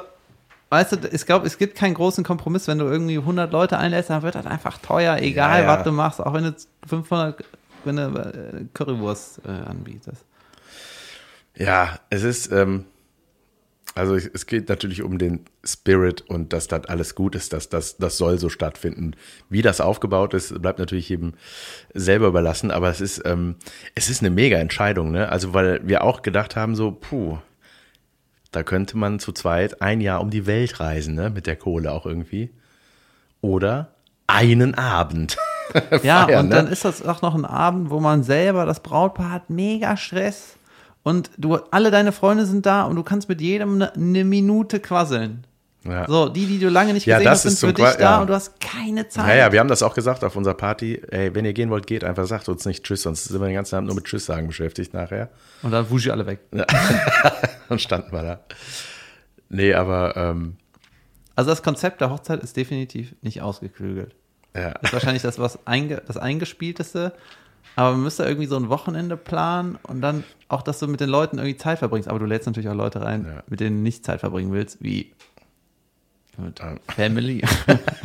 [0.69, 4.09] weißt du, ich glaube, es gibt keinen großen Kompromiss, wenn du irgendwie 100 Leute einlässt,
[4.09, 5.77] dann wird das einfach teuer, egal ja, ja.
[5.77, 6.55] was du machst, auch wenn du
[6.87, 7.43] 500,
[7.83, 10.23] wenn du äh, Currywurst äh, anbietest.
[11.55, 12.85] Ja, es ist, ähm,
[13.95, 17.97] also es geht natürlich um den Spirit und dass das alles gut ist, dass das,
[17.97, 19.15] das soll so stattfinden.
[19.49, 21.33] Wie das aufgebaut ist, bleibt natürlich jedem
[21.93, 23.55] selber überlassen, aber es ist, ähm,
[23.95, 25.29] es ist eine mega Entscheidung, ne?
[25.29, 27.39] Also weil wir auch gedacht haben, so, puh,
[28.51, 31.29] da könnte man zu zweit ein Jahr um die Welt reisen, ne?
[31.29, 32.51] Mit der Kohle auch irgendwie.
[33.41, 33.95] Oder
[34.27, 35.37] einen Abend.
[36.03, 36.55] ja, feiern, und ne?
[36.55, 40.58] dann ist das auch noch ein Abend, wo man selber, das Brautpaar hat mega Stress
[41.03, 44.79] und du, alle deine Freunde sind da und du kannst mit jedem eine, eine Minute
[44.79, 45.45] quasseln.
[45.85, 46.05] Ja.
[46.07, 48.21] So, die, die du lange nicht gesehen ja, hast, sind für dich Qua da ja.
[48.21, 49.25] und du hast keine Zeit.
[49.25, 51.01] Naja, ja, wir haben das auch gesagt auf unserer Party.
[51.09, 53.55] Ey, wenn ihr gehen wollt, geht einfach, sagt uns nicht Tschüss, sonst sind wir den
[53.55, 55.29] ganzen Abend nur mit Tschüss sagen beschäftigt nachher.
[55.63, 56.39] Und dann wusch ich alle weg.
[56.53, 56.65] Ja.
[57.69, 58.39] dann standen wir da.
[59.47, 60.17] Nee, aber.
[60.17, 60.57] Ähm,
[61.35, 64.13] also das Konzept der Hochzeit ist definitiv nicht ausgeklügelt.
[64.53, 64.71] Ja.
[64.71, 67.13] Das ist wahrscheinlich das, was einge, das Eingespielteste.
[67.75, 71.09] Aber man müsste irgendwie so ein Wochenende planen und dann auch, dass du mit den
[71.09, 72.09] Leuten irgendwie Zeit verbringst.
[72.09, 73.43] Aber du lädst natürlich auch Leute rein, ja.
[73.47, 75.13] mit denen du nicht Zeit verbringen willst, wie
[76.37, 76.61] mit
[76.95, 77.43] Family.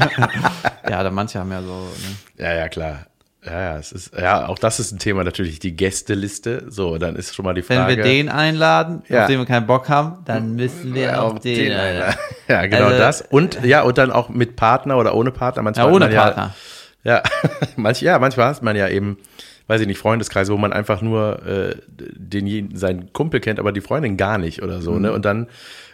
[0.89, 1.73] ja, da manche haben ja so.
[1.73, 2.45] Ne?
[2.45, 3.07] Ja, ja, klar.
[3.45, 6.65] Ja, ja, es ist, ja, auch das ist ein Thema natürlich, die Gästeliste.
[6.69, 7.89] So, dann ist schon mal die Frage.
[7.89, 9.23] Wenn wir den einladen, ja.
[9.23, 12.15] auf den wir keinen Bock haben, dann müssen wir ja, auch den, den einladen.
[12.49, 13.23] Ja, genau also, das.
[13.23, 15.63] Und, ja, und dann auch mit Partner oder ohne Partner.
[15.63, 16.55] Manchmal ja, ohne Partner.
[17.03, 17.23] Ja, ja,
[17.77, 19.19] manch, ja, manchmal hat man ja eben,
[19.67, 23.81] weiß ich nicht, Freundeskreise, wo man einfach nur äh, den, seinen Kumpel kennt, aber die
[23.81, 24.97] Freundin gar nicht oder so, ne?
[24.97, 25.03] mhm.
[25.03, 25.13] ne?
[25.13, 25.49] Und dann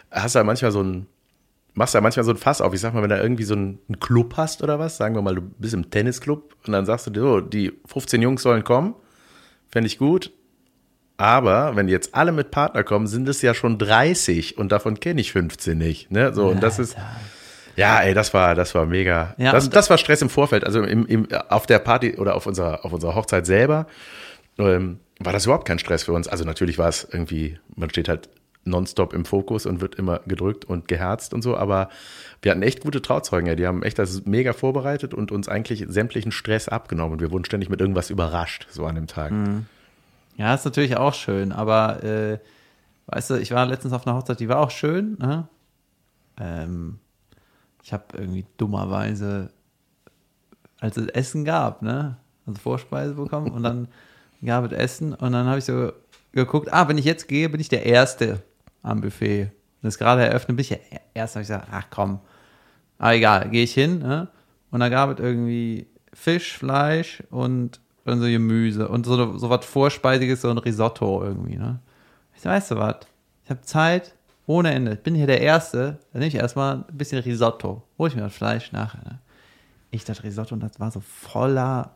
[0.09, 1.07] hast du ja manchmal so ein,
[1.73, 2.73] machst ja manchmal so ein Fass auf.
[2.73, 5.35] Ich sag mal, wenn du irgendwie so einen, Club hast oder was, sagen wir mal,
[5.35, 8.95] du bist im Tennisclub und dann sagst du dir, so, die 15 Jungs sollen kommen,
[9.69, 10.31] fände ich gut.
[11.17, 15.21] Aber wenn jetzt alle mit Partner kommen, sind es ja schon 30 und davon kenne
[15.21, 16.09] ich 15 nicht.
[16.09, 16.33] Ne?
[16.33, 16.97] So, und das ist.
[17.75, 19.35] Ja, ey, das war, das war mega.
[19.37, 20.65] Ja, das, das war Stress im Vorfeld.
[20.65, 23.87] Also im, im, auf der Party oder auf unserer, auf unserer Hochzeit selber
[24.57, 26.27] ähm, war das überhaupt kein Stress für uns.
[26.27, 28.29] Also natürlich war es irgendwie, man steht halt
[28.63, 31.89] nonstop im Fokus und wird immer gedrückt und geherzt und so, aber
[32.43, 33.55] wir hatten echt gute Trauzeugen, ja.
[33.55, 37.13] Die haben echt das mega vorbereitet und uns eigentlich sämtlichen Stress abgenommen.
[37.13, 39.31] Und wir wurden ständig mit irgendwas überrascht, so an dem Tag.
[39.31, 39.65] Mhm.
[40.37, 42.39] Ja, ist natürlich auch schön, aber äh,
[43.07, 45.47] weißt du, ich war letztens auf einer Hochzeit, die war auch schön, ne?
[46.39, 46.99] Ähm,
[47.83, 49.51] ich habe irgendwie dummerweise,
[50.79, 52.17] als es Essen gab, ne?
[52.45, 53.87] Also Vorspeise bekommen und dann
[54.45, 55.91] gab es Essen und dann habe ich so
[56.31, 58.41] geguckt, ah, wenn ich jetzt gehe, bin ich der Erste
[58.81, 59.43] am Buffet.
[59.43, 60.77] Und das gerade eröffnet, bin ich ja
[61.13, 62.19] erst, habe ich gesagt, ach komm,
[62.97, 64.27] aber egal, gehe ich hin, ne?
[64.69, 69.65] Und dann gab es irgendwie Fisch, Fleisch und, und so Gemüse und so, so was
[69.65, 71.79] Vorspeisiges, so ein Risotto irgendwie, ne?
[72.35, 72.97] Ich so, weißt du was?
[73.43, 74.13] Ich habe Zeit
[74.45, 74.93] ohne Ende.
[74.93, 75.99] Ich bin hier der Erste.
[76.11, 77.83] Dann nehme ich erstmal ein bisschen Risotto.
[77.97, 79.03] Hol ich mir das Fleisch nachher.
[79.03, 79.19] Ne?
[79.91, 81.91] Ich das Risotto und das war so voller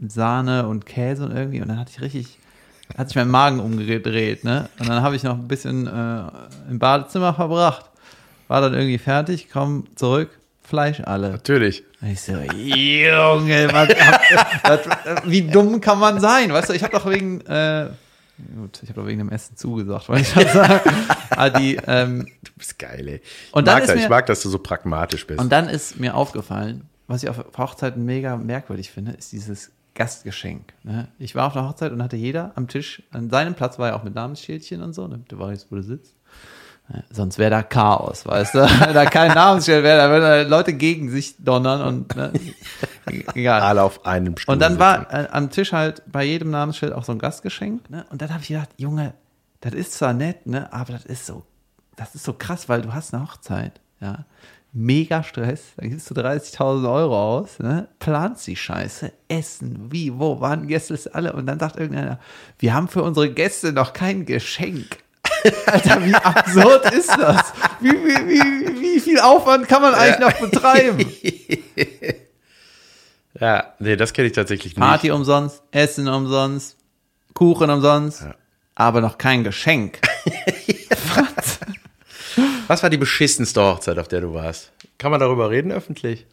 [0.00, 1.60] Sahne und Käse und irgendwie.
[1.60, 2.38] Und dann hatte ich richtig
[2.96, 4.68] hat sich mein Magen umgedreht, ne?
[4.78, 7.86] Und dann habe ich noch ein bisschen äh, im Badezimmer verbracht.
[8.48, 10.30] War dann irgendwie fertig, komm zurück,
[10.62, 11.30] Fleisch alle.
[11.30, 11.84] Natürlich.
[12.00, 13.88] Und ich so, Junge, was,
[14.62, 14.80] was,
[15.24, 16.52] wie dumm kann man sein?
[16.52, 17.88] Weißt du, ich habe doch wegen, äh,
[18.54, 20.80] Gut, ich habe doch wegen dem Essen zugesagt, weil ich das sage.
[21.30, 23.20] Aber die, ähm, Du bist geil, ey.
[23.52, 25.40] Und ich, dann mag ist das, mir- ich mag, dass du so pragmatisch bist.
[25.40, 30.74] und dann ist mir aufgefallen, was ich auf Hochzeiten mega merkwürdig finde, ist dieses Gastgeschenk.
[30.82, 31.08] Ne?
[31.18, 33.96] Ich war auf einer Hochzeit und hatte jeder am Tisch, an seinem Platz war ja
[33.96, 36.14] auch mit Namensschildchen und so, damit du weißt, wo du sitzt.
[37.10, 38.58] Sonst wäre da Chaos, weißt du?
[38.80, 42.32] Wenn da kein Namensschild wäre, da würden Leute gegen sich donnern und ne?
[43.34, 43.60] egal.
[43.62, 47.04] Alle auf einem Stuhl Und dann war äh, am Tisch halt bei jedem Namensschild auch
[47.04, 47.90] so ein Gastgeschenk.
[47.90, 48.06] Ne?
[48.10, 49.14] Und dann habe ich gedacht, Junge,
[49.60, 51.44] das ist zwar nett, ne, aber das ist so,
[51.96, 54.24] das ist so krass, weil du hast eine Hochzeit, ja.
[54.72, 57.88] Mega Stress, dann gibst du 30.000 Euro aus, ne?
[57.98, 61.32] planst die Scheiße, Essen, wie, wo, wann, Gäste ist alle.
[61.32, 62.20] Und dann sagt irgendeiner,
[62.58, 64.98] wir haben für unsere Gäste noch kein Geschenk.
[65.66, 67.52] Alter, wie absurd ist das?
[67.80, 71.06] Wie, wie, wie, wie viel Aufwand kann man eigentlich noch betreiben?
[73.38, 74.80] Ja, nee, das kenne ich tatsächlich nicht.
[74.80, 76.78] Party umsonst, Essen umsonst,
[77.34, 78.24] Kuchen umsonst,
[78.74, 80.00] aber noch kein Geschenk.
[81.14, 81.58] Was?
[82.66, 84.72] Was war die beschissenste Hochzeit, auf der du warst?
[84.98, 86.26] Kann man darüber reden öffentlich?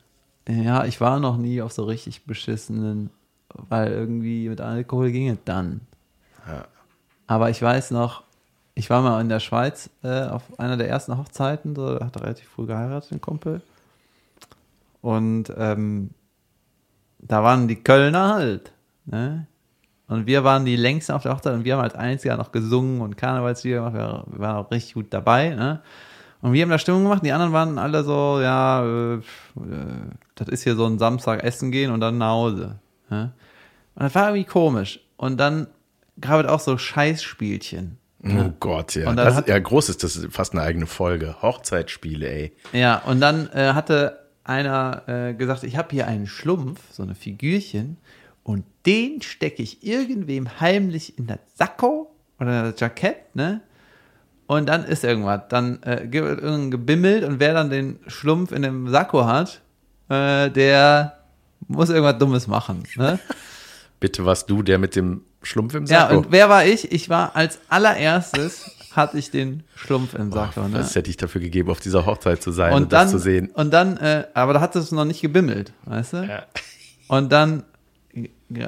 [0.48, 3.10] Ja, ich war noch nie auf so richtig beschissenen,
[3.50, 5.82] weil irgendwie mit Alkohol ging es dann.
[7.28, 8.24] Aber ich weiß noch,
[8.76, 12.48] ich war mal in der Schweiz äh, auf einer der ersten Hochzeiten, so, hat relativ
[12.50, 13.62] früh geheiratet, ein Kumpel.
[15.02, 16.12] Und ähm,
[17.20, 18.72] da waren die Kölner halt.
[19.06, 19.48] Ne?
[20.08, 23.02] Und wir waren die längsten auf der Hochzeit und wir haben als einziger noch gesungen
[23.02, 23.94] und Karnevalslieder gemacht.
[23.94, 25.50] Wir, waren auch richtig gut dabei.
[25.50, 25.82] Ne?
[26.42, 27.24] Und wir haben da Stimmung gemacht.
[27.24, 29.22] Die anderen waren alle so, ja, äh,
[30.36, 32.80] das ist hier so ein Samstag essen gehen und dann nach Hause.
[33.10, 33.34] Ne?
[33.96, 35.00] Und das war irgendwie komisch.
[35.18, 35.68] Und dann
[36.20, 37.98] gab es auch so Scheißspielchen.
[38.26, 39.10] Oh Gott, ja.
[39.10, 41.36] Und Das, hat- ja, groß ist das ist fast eine eigene Folge.
[41.42, 42.54] Hochzeitsspiele, ey.
[42.72, 47.16] Ja, und dann äh, hatte einer äh, gesagt, ich habe hier einen Schlumpf, so eine
[47.16, 47.98] Figürchen,
[48.44, 53.62] und den stecke ich irgendwem heimlich in das Sakko oder das Jackett, ne?
[54.48, 55.42] Und dann ist irgendwas.
[55.50, 59.62] Dann äh, es irgendein Gebimmelt und wer dann den Schlumpf in dem Sakko hat,
[60.10, 61.20] äh, der
[61.68, 62.84] muss irgendwas Dummes machen.
[62.98, 63.18] Ne?
[64.02, 66.18] Bitte warst du der mit dem Schlumpf im Ja, Sakko?
[66.18, 66.92] und wer war ich?
[66.92, 70.68] Ich war als allererstes, hatte ich den Schlumpf im Oh, Sakko.
[70.68, 70.80] Ne?
[70.80, 73.20] Was hätte ich dafür gegeben, auf dieser Hochzeit zu sein und, und dann, das zu
[73.20, 73.50] sehen?
[73.54, 76.18] Und dann, äh, aber da hat es noch nicht gebimmelt, weißt du?
[76.26, 76.44] Ja.
[77.08, 77.64] Und dann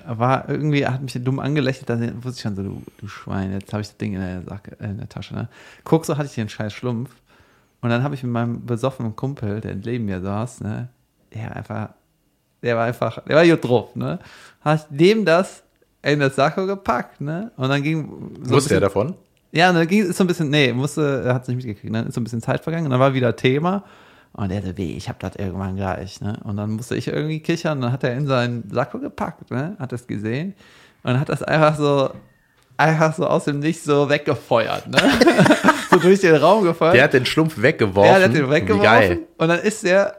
[0.08, 3.72] war irgendwie, hat mich dumm angelächelt, da wusste ich schon so, du, du Schwein, jetzt
[3.72, 5.36] habe ich das Ding in der, Sack, äh, in der Tasche.
[5.36, 5.48] Ne?
[5.84, 7.12] Guck, so hatte ich den scheiß Schlumpf.
[7.82, 10.90] Und dann habe ich mit meinem besoffenen Kumpel, der neben mir saß, ne,
[11.36, 11.90] der einfach,
[12.64, 14.18] der war einfach, der war gut drauf, ne?
[14.62, 15.62] Hat dem das
[16.06, 17.52] in das Sakko gepackt, ne?
[17.58, 19.16] Und dann ging so Wusste er davon?
[19.52, 21.94] ja, und dann ging ist so ein bisschen, nee, musste, er hat es nicht mitgekriegt,
[21.94, 23.84] dann ist so ein bisschen Zeit vergangen und dann war wieder Thema.
[24.34, 26.38] Und er so, weh, ich hab das irgendwann gleich, ne?
[26.44, 29.76] Und dann musste ich irgendwie kichern und dann hat er in seinen Sakko gepackt, ne?
[29.80, 30.54] Hat das gesehen
[31.04, 32.10] und hat das einfach so,
[32.76, 34.98] einfach so aus dem Nichts so weggefeuert, ne?
[35.90, 36.96] so durch den Raum gefeuert.
[36.96, 38.12] Der hat den Schlumpf weggeworfen.
[38.12, 38.84] Ja, der hat den Wie weggeworfen.
[38.84, 39.20] geil.
[39.38, 40.18] Und dann ist der,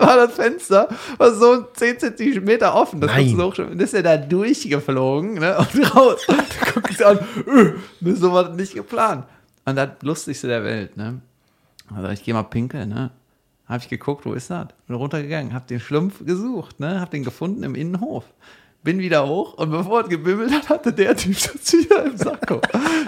[0.06, 3.00] war das Fenster, war so 10 Zentimeter offen.
[3.00, 3.36] Das Nein.
[3.36, 3.72] hochschieben.
[3.72, 5.58] Und ist er da durchgeflogen, ne?
[5.58, 6.26] Und raus.
[6.26, 9.26] Und du guckst an, öh, das ist sowas nicht geplant.
[9.64, 11.20] Und das lustigste der Welt, ne?
[11.94, 13.10] Also ich gehe mal pinkeln, ne?
[13.66, 14.68] Hab ich geguckt, wo ist das?
[14.86, 17.00] Bin runtergegangen, hab den Schlumpf gesucht, ne?
[17.00, 18.24] Hab den gefunden im Innenhof.
[18.82, 22.62] Bin wieder hoch und bevor es gebimmelt hat, hatte der Typ das wieder im Sakko.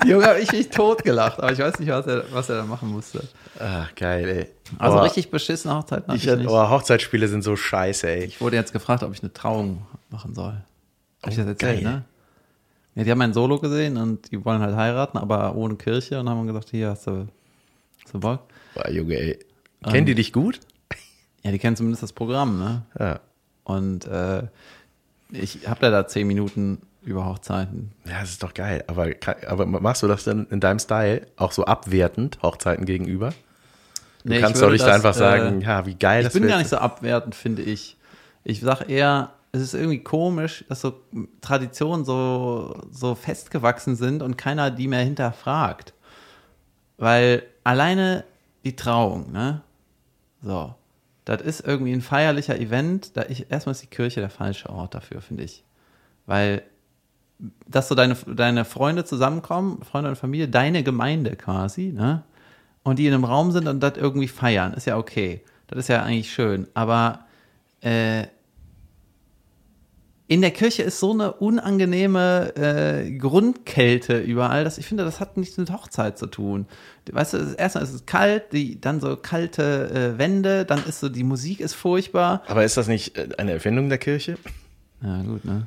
[0.07, 2.91] Junge, hab ich mich totgelacht, aber ich weiß nicht, was er, was er da machen
[2.91, 3.27] musste.
[3.59, 4.47] Ach, geil, ey.
[4.79, 8.25] Also Aber richtig beschissene Hochzeiten hatte Ich, ich, oh, Hochzeitsspiele sind so scheiße, ey.
[8.25, 10.63] Ich wurde jetzt gefragt, ob ich eine Trauung machen soll.
[11.23, 11.93] Hab ich das erzählt, geil.
[11.93, 12.05] ne?
[12.95, 16.29] Ja, die haben ein Solo gesehen und die wollen halt heiraten, aber ohne Kirche und
[16.29, 17.27] haben gesagt, hier hast du,
[18.05, 18.41] hast du Bock?
[18.75, 19.39] Boah, Junge, ey.
[19.85, 19.93] Ähm.
[19.93, 20.61] Kennen die dich gut?
[21.43, 22.83] Ja, die kennen zumindest das Programm, ne?
[22.99, 23.21] Ja.
[23.65, 24.43] Und äh,
[25.33, 27.93] ich habe da zehn Minuten über Hochzeiten.
[28.07, 28.85] Ja, das ist doch geil.
[28.87, 29.09] Aber,
[29.49, 33.31] aber machst du das denn in deinem Style auch so abwertend Hochzeiten gegenüber?
[34.23, 36.33] Du Nee, ich kannst doch nicht das, einfach sagen, äh, ja, wie geil Ich das
[36.35, 36.53] bin wird.
[36.53, 37.97] gar nicht so abwertend, finde ich.
[38.45, 41.01] Ich sag eher, es ist irgendwie komisch, dass so
[41.41, 45.93] Traditionen so, so festgewachsen sind und keiner die mehr hinterfragt.
[46.99, 48.25] Weil alleine
[48.65, 49.63] die Trauung, ne?
[50.41, 50.75] So.
[51.25, 53.17] Das ist irgendwie ein feierlicher Event.
[53.17, 55.65] Da ich, erstmal ist die Kirche der falsche Ort dafür, finde ich.
[56.27, 56.63] Weil,
[57.67, 62.23] dass so deine, deine Freunde zusammenkommen, Freunde und Familie, deine Gemeinde quasi, ne?
[62.85, 65.43] Und die in einem Raum sind und das irgendwie feiern, ist ja okay.
[65.69, 66.67] Das ist ja eigentlich schön.
[66.75, 67.27] Aber
[67.81, 68.27] äh,
[70.29, 75.37] in der Kirche ist so eine unangenehme äh, Grundkälte überall, dass ich finde, das hat
[75.37, 76.67] nichts mit Hochzeit zu tun.
[77.11, 81.09] Weißt du, erstmal ist es kalt, die, dann so kalte äh, Wände, dann ist so,
[81.09, 82.43] die Musik ist furchtbar.
[82.47, 84.39] aber ist das nicht äh, eine Erfindung der Kirche?
[85.03, 85.67] Ja, gut, ne?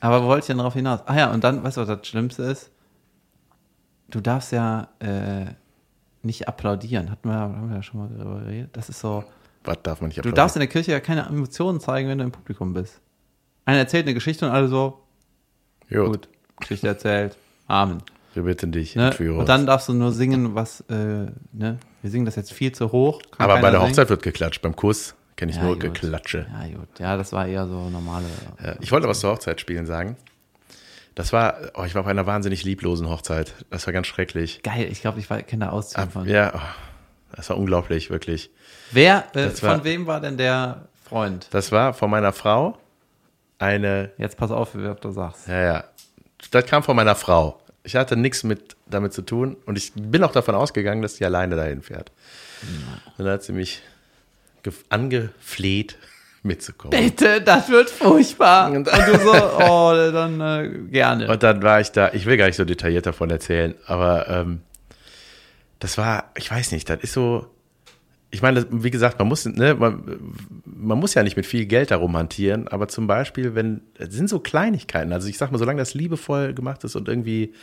[0.00, 1.00] Aber wo wollte ich denn darauf hinaus?
[1.06, 2.70] Ah ja, und dann, weißt du, was das Schlimmste ist?
[4.10, 5.46] Du darfst ja äh,
[6.22, 7.10] nicht applaudieren.
[7.10, 8.70] Hatten wir, haben wir ja schon mal darüber geredet.
[8.74, 9.24] Das ist so.
[9.64, 12.24] Was darf man nicht Du darfst in der Kirche ja keine Emotionen zeigen, wenn du
[12.24, 13.00] im Publikum bist.
[13.68, 14.98] Einer erzählt eine Geschichte und alle so,
[15.90, 16.06] Gut.
[16.06, 16.28] gut,
[16.60, 18.02] Geschichte erzählt, Amen.
[18.32, 19.14] Wir bitten dich, Ne?
[19.36, 20.94] Und dann darfst du nur singen, was, äh,
[21.52, 21.78] ne?
[22.00, 23.20] Wir singen das jetzt viel zu hoch.
[23.36, 23.82] Aber bei der singen.
[23.90, 24.62] Hochzeit wird geklatscht.
[24.62, 25.82] Beim Kuss kenne ich Ja, nur gut.
[25.82, 26.46] Geklatsche.
[26.50, 26.88] Ja, gut.
[26.98, 28.24] Ja, das war eher so normale.
[28.64, 30.16] Ja, ich wollte was zur Hochzeit spielen sagen.
[31.14, 33.52] Das war, oh, ich war auf einer wahnsinnig lieblosen Hochzeit.
[33.68, 34.62] Das war ganz schrecklich.
[34.62, 36.26] Geil, ich glaube, ich kenne da Auszüge von.
[36.26, 38.50] ja, oh, das war unglaublich, wirklich.
[38.92, 41.48] Wer, äh, war- von wem war denn der Freund?
[41.50, 42.78] Das war von meiner Frau
[43.58, 45.48] eine, Jetzt pass auf, wie du sagst.
[45.48, 45.84] ja, ja,
[46.50, 47.60] das kam von meiner Frau.
[47.84, 51.24] Ich hatte nichts mit damit zu tun und ich bin auch davon ausgegangen, dass sie
[51.24, 52.12] alleine dahin fährt.
[53.16, 53.82] Und dann hat sie mich
[54.64, 55.96] gef- angefleht,
[56.42, 56.98] mitzukommen.
[56.98, 58.70] Bitte, das wird furchtbar.
[58.70, 61.28] Und- Und du so, oh, dann äh, gerne.
[61.30, 64.60] Und dann war ich da, ich will gar nicht so detailliert davon erzählen, aber ähm,
[65.80, 67.46] das war, ich weiß nicht, das ist so,
[68.30, 70.18] ich meine, das- wie gesagt, man muss, ne, man,
[70.64, 74.28] man muss ja nicht mit viel Geld darum hantieren, aber zum Beispiel, wenn, es sind
[74.28, 77.54] so Kleinigkeiten, also ich sag mal, solange das liebevoll gemacht ist und irgendwie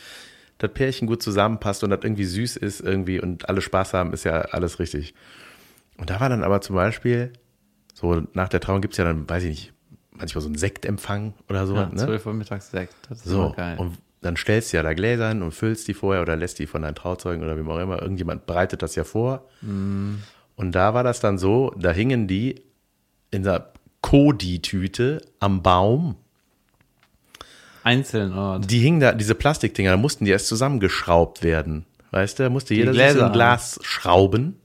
[0.58, 4.24] das Pärchen gut zusammenpasst und das irgendwie süß ist irgendwie und alle Spaß haben, ist
[4.24, 5.14] ja alles richtig.
[5.98, 7.32] Und da war dann aber zum Beispiel,
[7.94, 9.72] so nach der Trauung gibt's ja dann, weiß ich nicht,
[10.12, 11.74] manchmal so einen Sektempfang oder so.
[11.76, 11.96] ja, ne?
[11.96, 12.94] 12 Uhr mittags Sekt.
[13.08, 13.76] Das ist So, geil.
[13.78, 16.66] und dann stellst du ja da Gläser hin und füllst die vorher oder lässt die
[16.66, 18.00] von deinen Trauzeugen oder wem auch immer.
[18.00, 19.46] Irgendjemand bereitet das ja vor.
[19.60, 20.22] Mhm.
[20.56, 22.62] Und da war das dann so, da hingen die
[23.30, 26.16] in der Kodi-Tüte am Baum.
[27.82, 31.86] Einzeln, oh, Die hingen da, diese Plastikdinger, da mussten die erst zusammengeschraubt werden.
[32.10, 34.58] Weißt du, da musste jeder sich so ein Glas schrauben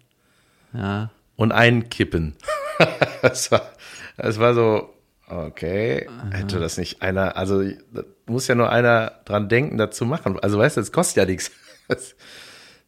[0.74, 1.12] ja.
[1.36, 2.36] und einkippen.
[3.22, 3.62] das, war,
[4.18, 4.94] das war so,
[5.28, 10.06] okay, hätte das nicht einer, also da muss ja nur einer dran denken, das zu
[10.06, 10.40] machen.
[10.40, 11.52] Also weißt du, das kostet ja nichts.
[11.88, 12.16] Das,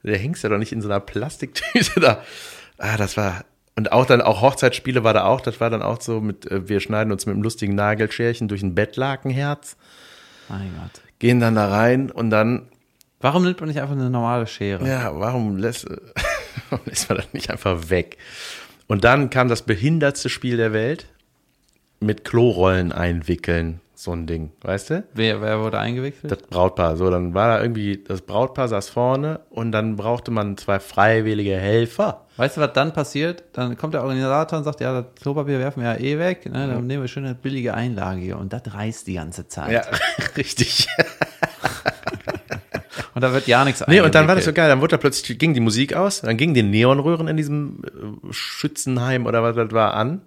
[0.01, 2.23] der hängst ja doch nicht in so einer Plastiktüte da.
[2.85, 3.45] Ah, das war,
[3.77, 6.67] und auch dann, auch Hochzeitsspiele war da auch, das war dann auch so mit, äh,
[6.67, 9.77] wir schneiden uns mit einem lustigen Nagelscherchen durch ein Bettlakenherz,
[10.49, 11.01] Mein Gott.
[11.19, 12.67] gehen dann da rein und dann
[13.21, 14.85] Warum nimmt man nicht einfach eine normale Schere?
[14.85, 15.87] Ja, warum lässt,
[16.69, 18.17] warum lässt man das nicht einfach weg?
[18.87, 21.07] Und dann kam das behindertste Spiel der Welt
[22.01, 25.03] mit Klorollen einwickeln, so ein Ding, weißt du?
[25.13, 26.31] Wer, wer wurde eingewickelt?
[26.31, 26.97] Das Brautpaar.
[26.97, 31.55] So, dann war da irgendwie, das Brautpaar saß vorne und dann brauchte man zwei freiwillige
[31.55, 32.25] Helfer.
[32.37, 33.43] Weißt du, was dann passiert?
[33.53, 36.67] Dann kommt der Organisator und sagt, ja, das Klopapier werfen wir ja eh weg, ne?
[36.67, 39.71] dann nehmen wir schön eine billige Einlage hier und das reißt die ganze Zeit.
[39.71, 39.83] Ja,
[40.37, 40.87] richtig.
[43.15, 44.69] Und da wird ja nichts Nee, und dann war das so geil.
[44.69, 48.33] Dann wurde da plötzlich, ging die Musik aus, dann gingen die Neonröhren in diesem äh,
[48.33, 50.21] Schützenheim oder was das war an.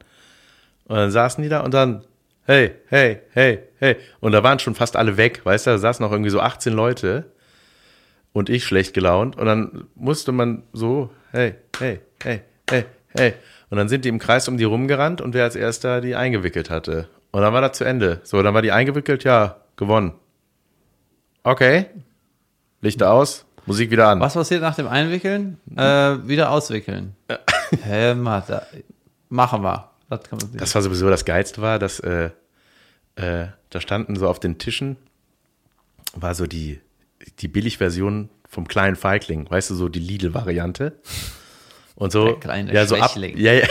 [0.85, 2.05] Und dann saßen die da und dann,
[2.47, 3.97] hey, hey, hey, hey.
[4.21, 6.73] Und da waren schon fast alle weg, weißt du, da saßen noch irgendwie so 18
[6.73, 7.33] Leute
[8.33, 9.37] und ich schlecht gelaunt.
[9.37, 12.85] Und dann musste man so, hey, hey, hey, hey,
[13.17, 13.35] hey.
[13.71, 16.71] Und dann sind die im Kreis um die rumgerannt und wer als erster die eingewickelt
[16.71, 17.09] hatte.
[17.33, 18.21] Und dann war das zu Ende.
[18.23, 20.13] So, dann war die eingewickelt, ja, gewonnen.
[21.43, 21.87] Okay.
[22.81, 24.21] Lichter aus, Musik wieder an.
[24.21, 25.59] Was passiert nach dem Einwickeln?
[25.77, 27.17] Äh, wieder auswickeln.
[27.83, 28.63] Hä, da,
[29.29, 29.91] machen wir.
[30.09, 30.59] Das kann man sehen.
[30.59, 32.31] Das war sowieso das Geilste war, dass äh,
[33.17, 34.97] äh, da standen so auf den Tischen,
[36.15, 36.81] war so die,
[37.41, 40.93] die Billigversion vom kleinen Feigling, weißt du, so die Lidl-Variante.
[41.97, 43.39] Und so, Der kleine ja, so ab, Schwächling.
[43.39, 43.67] ja, ja,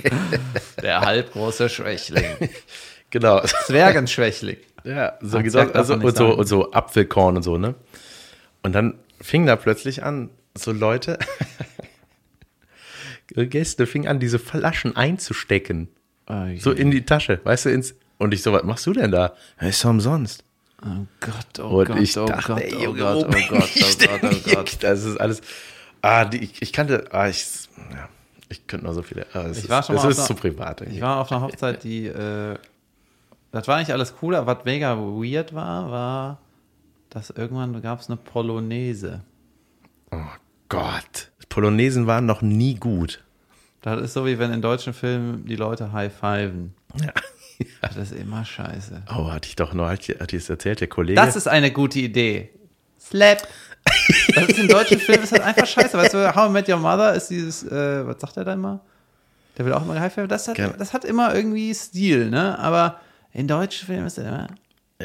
[0.82, 2.24] Der halbgroße Schwächling.
[3.10, 4.58] genau, Zwergenschwächling.
[4.84, 7.74] ja, so, so, Zwerg darf also, und so, und so Apfelkorn und so, ne?
[8.62, 11.18] Und dann fing da plötzlich an, so Leute,
[13.34, 15.88] Gäste fingen an, diese Flaschen einzustecken.
[16.28, 19.10] Oh, So in die Tasche, weißt du, ins, und ich so, was machst du denn
[19.10, 19.32] da?
[19.60, 20.44] Ja, ist doch umsonst.
[20.84, 23.44] oh Gott, oh Und Gott, ich oh dachte, Gott, ey, oh Junge, Gott, oh bin
[23.48, 24.54] Gott, ich oh Gott, oh hier?
[24.56, 24.76] Gott.
[24.80, 25.40] Das ist alles,
[26.02, 27.44] ah, die, ich, ich kannte, ah, ich,
[27.92, 28.08] ja,
[28.48, 30.32] ich könnte noch so viele, ah, es Ich ist, war schon mal ist auf zu
[30.34, 30.80] einer- privat.
[30.82, 31.00] Ich irgendwie.
[31.02, 32.56] war auf einer Hochzeit, die, äh,
[33.50, 36.40] das war nicht alles cool, aber was mega weird war, war,
[37.10, 39.20] dass irgendwann gab es eine Polonaise.
[40.10, 40.16] Oh
[40.68, 41.30] Gott.
[41.52, 43.22] Polonesen waren noch nie gut.
[43.82, 46.74] Das ist so, wie wenn in deutschen Filmen die Leute high-fiven.
[47.00, 47.12] Ja.
[47.80, 49.02] Das ist immer scheiße.
[49.16, 51.14] Oh, hatte ich doch nur, hatte ich das erzählt, der Kollege.
[51.14, 52.50] Das ist eine gute Idee.
[52.98, 53.46] Slap.
[54.34, 55.96] Das ist in deutschen Filmen ist halt einfach scheiße.
[55.96, 58.80] Weißt du, How I Met Your Mother ist dieses, äh, was sagt er da immer?
[59.56, 60.26] Der will auch immer high five.
[60.26, 60.74] Das hat, Gerne.
[60.76, 62.58] das hat immer irgendwie Stil, ne?
[62.58, 63.00] Aber
[63.32, 64.46] in deutschen Filmen ist er immer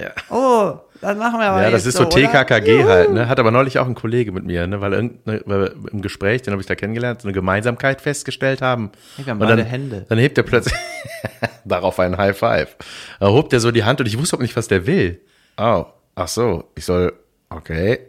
[0.01, 0.11] Ja.
[0.29, 2.15] Oh, das machen wir aber Ja, das ist so oder?
[2.15, 2.89] TKKG Juhu.
[2.89, 3.27] halt, ne?
[3.27, 4.81] Hat aber neulich auch ein Kollege mit mir, ne?
[4.81, 8.61] Weil, irgendeine, weil wir im Gespräch, den habe ich da kennengelernt, so eine Gemeinsamkeit festgestellt
[8.61, 8.91] haben.
[9.15, 10.05] Hey, wir haben Und dann, Hände.
[10.09, 10.75] Dann hebt er plötzlich
[11.65, 12.75] darauf ein High Five.
[13.19, 15.21] Da hob der so die Hand und ich wusste auch nicht, was der will.
[15.57, 15.85] Oh,
[16.15, 17.13] ach so, ich soll,
[17.49, 17.99] okay.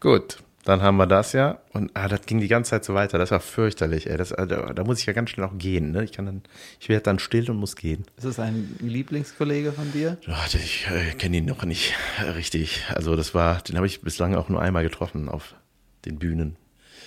[0.00, 1.58] Gut, dann haben wir das ja.
[1.72, 3.18] Und ah, das ging die ganze Zeit so weiter.
[3.18, 4.16] Das war fürchterlich, ey.
[4.16, 6.04] Das, äh, da, da muss ich ja ganz schnell auch gehen, ne?
[6.04, 6.42] Ich kann dann,
[6.80, 8.04] ich werde dann still und muss gehen.
[8.16, 10.18] Ist es ein Lieblingskollege von dir?
[10.26, 11.94] Ja, ich äh, kenne ihn noch nicht
[12.36, 12.84] richtig.
[12.94, 15.54] Also das war, den habe ich bislang auch nur einmal getroffen auf
[16.04, 16.56] den Bühnen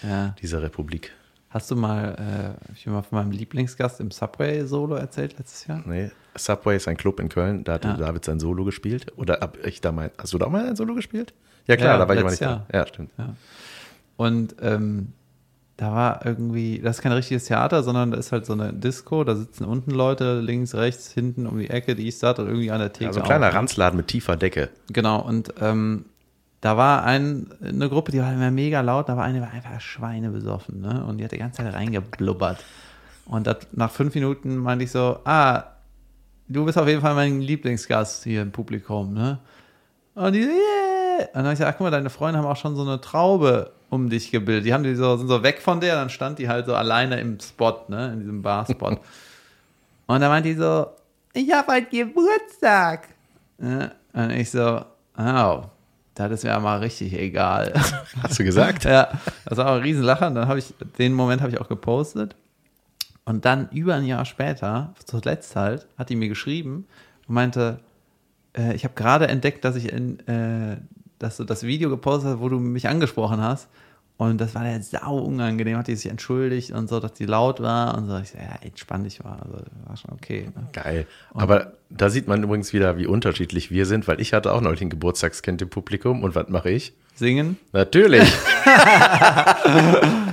[0.03, 0.35] Ja.
[0.41, 1.11] dieser Republik.
[1.49, 5.81] Hast du mal, äh, ich mal von meinem Lieblingsgast im Subway Solo erzählt letztes Jahr?
[5.85, 7.95] Nee, Subway ist ein Club in Köln, da hat Ja.
[7.95, 9.13] David sein Solo gespielt.
[9.15, 11.33] Oder hab ich da mal, hast du da mal ein Solo gespielt?
[11.67, 12.77] Ja klar, Ja, da war ich aber nicht letztes da.
[12.77, 13.11] Ja, stimmt.
[14.17, 15.13] Und ähm,
[15.77, 19.23] da war irgendwie, das ist kein richtiges Theater, sondern da ist halt so eine Disco,
[19.23, 22.71] da sitzen unten Leute, links, rechts, hinten um die Ecke, die ich satt und irgendwie
[22.71, 23.07] an der Theke.
[23.07, 23.27] Also ein auch.
[23.27, 24.69] kleiner Ranzladen mit tiefer Decke.
[24.91, 26.05] Genau, und ähm,
[26.61, 29.51] da war ein, eine Gruppe, die war immer mega laut, da war eine, die war
[29.51, 31.03] einfach Schweine besoffen, ne?
[31.05, 32.63] Und die hat die ganze Zeit reingeblubbert.
[33.25, 35.65] Und das, nach fünf Minuten meinte ich so, ah,
[36.47, 39.39] du bist auf jeden Fall mein Lieblingsgast hier im Publikum, ne?
[40.13, 40.84] Und die so, yeah.
[41.19, 43.01] Und dann habe ich gesagt, ach, guck mal, deine Freunde haben auch schon so eine
[43.01, 44.65] Traube um dich gebildet.
[44.65, 47.19] Die haben die so, sind so weg von der, dann stand die halt so alleine
[47.19, 48.13] im Spot, ne?
[48.13, 48.99] In diesem Barspot.
[50.07, 50.87] Und dann meinte die so,
[51.33, 53.09] ich habe heute Geburtstag.
[53.57, 53.91] Ne?
[54.13, 54.85] Und ich so,
[55.17, 55.63] oh,
[56.13, 57.73] das ist mir mal richtig egal.
[58.23, 58.85] Hast du gesagt?
[58.85, 59.09] ja,
[59.45, 60.27] das war auch ein Riesenlacher.
[60.27, 62.35] Und dann habe ich, den Moment habe ich auch gepostet.
[63.25, 66.87] Und dann über ein Jahr später, zuletzt halt, hat die mir geschrieben
[67.27, 67.79] und meinte,
[68.55, 70.77] äh, ich habe gerade entdeckt, dass ich in, äh,
[71.25, 73.67] dass du das Video gepostet hast, wo du mich angesprochen hast.
[74.17, 77.59] Und das war der sau unangenehm, hat die sich entschuldigt und so, dass die laut
[77.61, 78.17] war und so.
[78.17, 79.37] Ich so, ja, entspann dich mal.
[79.43, 80.49] Also war schon okay.
[80.55, 80.67] Ne?
[80.71, 81.05] Geil.
[81.33, 84.81] Aber da sieht man übrigens wieder, wie unterschiedlich wir sind, weil ich hatte auch neulich
[84.81, 86.93] ein Geburtstagskind im Publikum und was mache ich?
[87.15, 87.57] Singen.
[87.73, 88.31] Natürlich.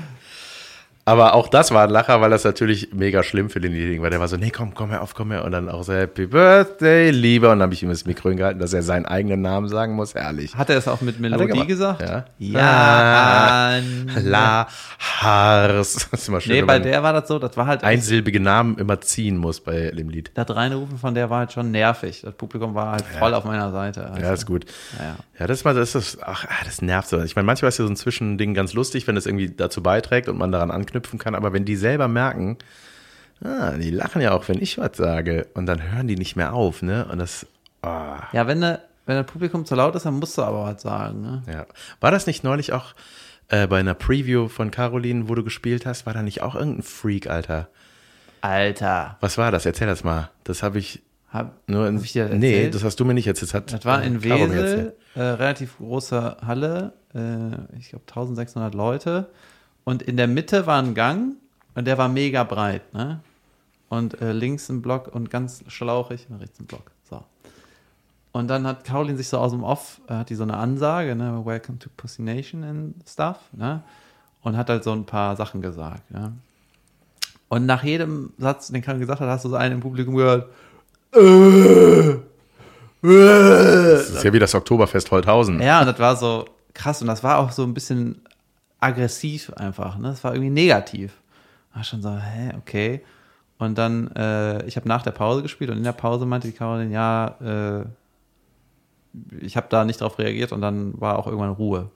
[1.05, 4.11] Aber auch das war ein Lacher, weil das natürlich mega schlimm für denjenigen war.
[4.11, 5.45] Der war so, nee, komm, komm her auf, komm her.
[5.45, 7.51] Und dann auch so, Happy Birthday, lieber.
[7.51, 10.15] Und dann habe ich ihm das Mikro hingehalten, dass er seinen eigenen Namen sagen muss.
[10.15, 10.55] Herrlich.
[10.55, 12.03] Hat er es auch mit Melodie gesagt?
[12.03, 12.25] Ja.
[12.39, 13.81] Ja.
[14.23, 16.09] La, Hars.
[16.13, 18.79] Das ist immer schön, Nee, bei der war das so, das war halt einsilbige Namen
[18.79, 20.31] immer ziehen muss bei dem Lied.
[20.35, 22.23] das Reinrufen von der war halt schon nervig.
[22.23, 24.07] Das Publikum war halt voll auf meiner Seite.
[24.07, 24.67] Also, Ja, ist gut.
[24.99, 25.17] Ja, ja.
[25.41, 27.21] Ja, das ist mal, das ist, ach, das nervt so.
[27.23, 30.29] Ich meine, manchmal ist ja so ein Zwischending ganz lustig, wenn es irgendwie dazu beiträgt
[30.29, 32.59] und man daran anknüpfen kann, aber wenn die selber merken,
[33.43, 36.53] ah, die lachen ja auch, wenn ich was sage, und dann hören die nicht mehr
[36.53, 37.07] auf, ne?
[37.11, 37.47] Und das,
[37.83, 40.83] ah, ja wenn, ne, wenn das Publikum zu laut ist, dann musst du aber was
[40.83, 41.23] sagen.
[41.23, 41.43] Ne?
[41.53, 41.67] ja.
[42.01, 42.95] War das nicht neulich auch
[43.49, 46.83] äh, bei einer Preview von Caroline, wo du gespielt hast, war da nicht auch irgendein
[46.83, 47.69] Freak, Alter?
[48.43, 49.17] Alter.
[49.21, 49.67] Was war das?
[49.67, 50.31] Erzähl das mal.
[50.45, 52.75] Das habe ich Hab, nur in, hab ich dir Nee, erzählt?
[52.75, 53.51] das hast du mir nicht erzählt.
[53.51, 59.29] Das, hat, Das war in Wesel, äh, relativ große Halle, äh, ich glaube 1600 Leute.
[59.85, 61.37] Und in der Mitte war ein Gang
[61.75, 62.93] und der war mega breit.
[62.95, 63.21] Ne?
[63.89, 66.93] Und äh, links ein Block und ganz schlauchig und rechts ein Block.
[67.09, 67.23] So.
[68.33, 71.15] Und dann hat Caroline sich so aus dem Off, äh, hat die so eine Ansage,
[71.15, 71.43] ne?
[71.45, 73.83] Welcome to Pussy Nation and stuff, ne?
[74.43, 76.33] Und hat halt so ein paar Sachen gesagt, ja.
[77.49, 80.49] Und nach jedem Satz, den Caroline gesagt hat, hast du so einen im Publikum gehört,
[83.03, 85.61] Das ist ja wie das Oktoberfest Holthausen.
[85.61, 88.22] Ja, und das war so krass und das war auch so ein bisschen
[88.83, 89.97] aggressiv einfach.
[89.99, 90.09] Ne?
[90.09, 91.21] Das war irgendwie negativ.
[91.75, 93.03] War schon so, hä, okay.
[93.59, 96.55] Und dann, äh, ich habe nach der Pause gespielt und in der Pause meinte die
[96.55, 97.85] Caroline, ja, äh,
[99.41, 101.91] ich habe da nicht drauf reagiert und dann war auch irgendwann Ruhe.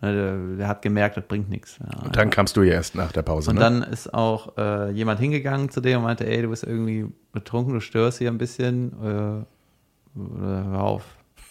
[0.00, 1.78] Ne, Der, der hat gemerkt, das bringt nichts.
[1.80, 3.60] Ja, Und dann kamst du ja erst nach der Pause, und ne?
[3.62, 7.74] dann ist auch äh, jemand hingegangen zu dem und meinte, ey, du bist irgendwie betrunken,
[7.74, 8.92] du störst hier ein bisschen.
[9.02, 9.44] Äh,
[10.40, 11.04] hör auf.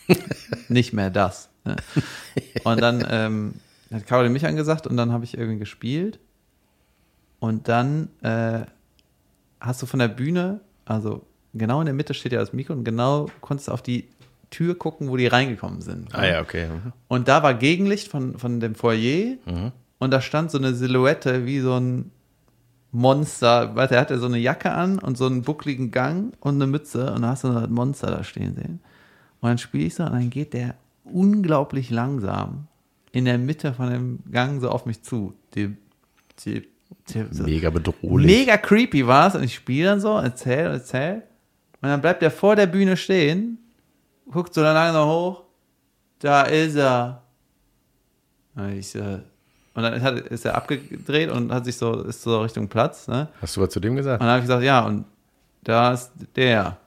[0.69, 1.49] Nicht mehr das.
[1.65, 1.75] Ne?
[2.63, 3.53] Und dann ähm,
[3.91, 6.19] hat Caroline mich angesagt und dann habe ich irgendwie gespielt.
[7.39, 8.61] Und dann äh,
[9.59, 12.83] hast du von der Bühne, also genau in der Mitte steht ja das Mikro und
[12.83, 14.09] genau konntest du auf die
[14.49, 16.13] Tür gucken, wo die reingekommen sind.
[16.15, 16.67] ah ja, okay.
[16.67, 16.93] Mhm.
[17.07, 19.35] Und da war Gegenlicht von, von dem Foyer
[19.99, 22.11] und da stand so eine Silhouette wie so ein
[22.91, 23.75] Monster.
[23.75, 27.13] Warte, er hatte so eine Jacke an und so einen buckligen Gang und eine Mütze
[27.13, 28.79] und da hast du so ein Monster da stehen sehen.
[29.41, 32.67] Und dann spiele ich so und dann geht der unglaublich langsam
[33.17, 35.33] in der Mitte von dem Gang so auf mich zu.
[35.55, 35.75] Die,
[36.45, 36.67] die,
[37.09, 37.43] die, so.
[37.43, 38.27] Mega bedrohlich.
[38.27, 41.23] Mega creepy war es und ich spiele dann so, erzähl, erzähl.
[41.81, 43.57] Und dann bleibt er vor der Bühne stehen,
[44.31, 45.43] guckt so dann langsam hoch,
[46.19, 47.23] da ist er.
[48.55, 49.23] Und, ich, so, und
[49.83, 53.29] dann hat, ist er abgedreht und hat sich so, ist so Richtung Platz, ne?
[53.41, 54.21] Hast du was zu dem gesagt?
[54.21, 55.05] Und dann habe ich gesagt, ja, und
[55.63, 56.77] da ist der.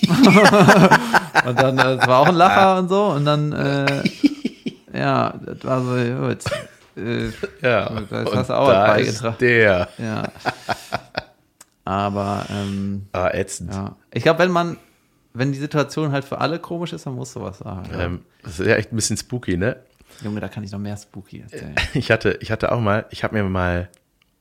[0.08, 3.06] und dann, es war auch ein Lacher und so.
[3.06, 4.04] Und dann, äh,
[4.92, 6.44] ja, das war so, gut.
[6.96, 7.30] Äh,
[7.62, 9.36] Ja, Das und hast du auch da beigetragen.
[9.40, 9.88] der.
[9.98, 10.28] ja.
[11.84, 13.72] Aber, ähm, Ah, ätzend.
[13.72, 13.96] ja.
[14.12, 14.76] Ich glaube, wenn man,
[15.34, 17.90] wenn die Situation halt für alle komisch ist, dann musst du was sagen.
[17.98, 19.76] Ähm, das ist ja echt ein bisschen spooky, ne?
[20.22, 21.74] Junge, da kann ich noch mehr spooky erzählen.
[21.94, 23.88] Ich hatte, ich hatte auch mal, ich habe mir mal,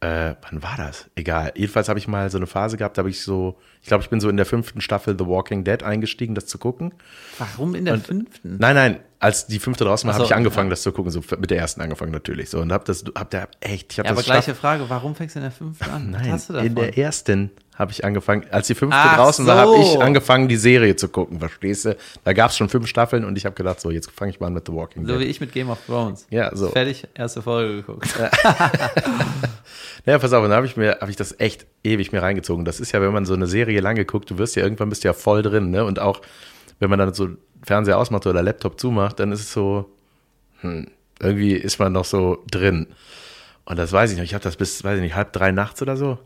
[0.02, 1.10] äh, wann war das?
[1.16, 1.52] Egal.
[1.56, 4.10] Jedenfalls habe ich mal so eine Phase gehabt, da habe ich so, ich glaube, ich
[4.10, 6.93] bin so in der fünften Staffel The Walking Dead eingestiegen, das zu gucken.
[7.38, 8.58] Warum in der fünften?
[8.60, 10.72] Nein, nein, als die fünfte draußen war, Ach habe so, ich angefangen, ja.
[10.72, 12.49] das zu gucken, so mit der ersten angefangen natürlich.
[12.49, 15.36] So und hab das, hab da echt, ich habe Ja, aber gleiche Frage, warum fängst
[15.36, 16.11] du in der fünften an?
[16.11, 16.67] Nein, hast du davon?
[16.67, 19.82] in der ersten habe ich angefangen, als die fünfte Ach draußen war, habe so.
[19.82, 21.97] ich angefangen, die Serie zu gucken, verstehst du?
[22.26, 24.47] Da gab es schon fünf Staffeln und ich habe gedacht, so, jetzt fange ich mal
[24.47, 25.30] an mit The Walking so wie Dead.
[25.30, 26.26] ich mit Game of Thrones.
[26.30, 26.70] Ja, so.
[26.70, 28.13] Fertig, erste Folge geguckt.
[30.05, 32.65] Ja, pass auf, und dann habe ich mir, habe ich das echt ewig mir reingezogen.
[32.65, 35.05] Das ist ja, wenn man so eine Serie lange guckt, du wirst ja irgendwann bist
[35.05, 35.86] du ja voll drin, ne?
[35.86, 36.22] Und auch,
[36.80, 37.30] wenn man dann so
[37.64, 39.90] Fernseher ausmacht oder Laptop zumacht, dann ist es so,
[40.62, 40.88] hm,
[41.20, 42.88] irgendwie ist man noch so drin.
[43.66, 45.82] Und das weiß ich noch, ich habe das bis, weiß ich nicht, halb drei nachts
[45.82, 46.18] oder so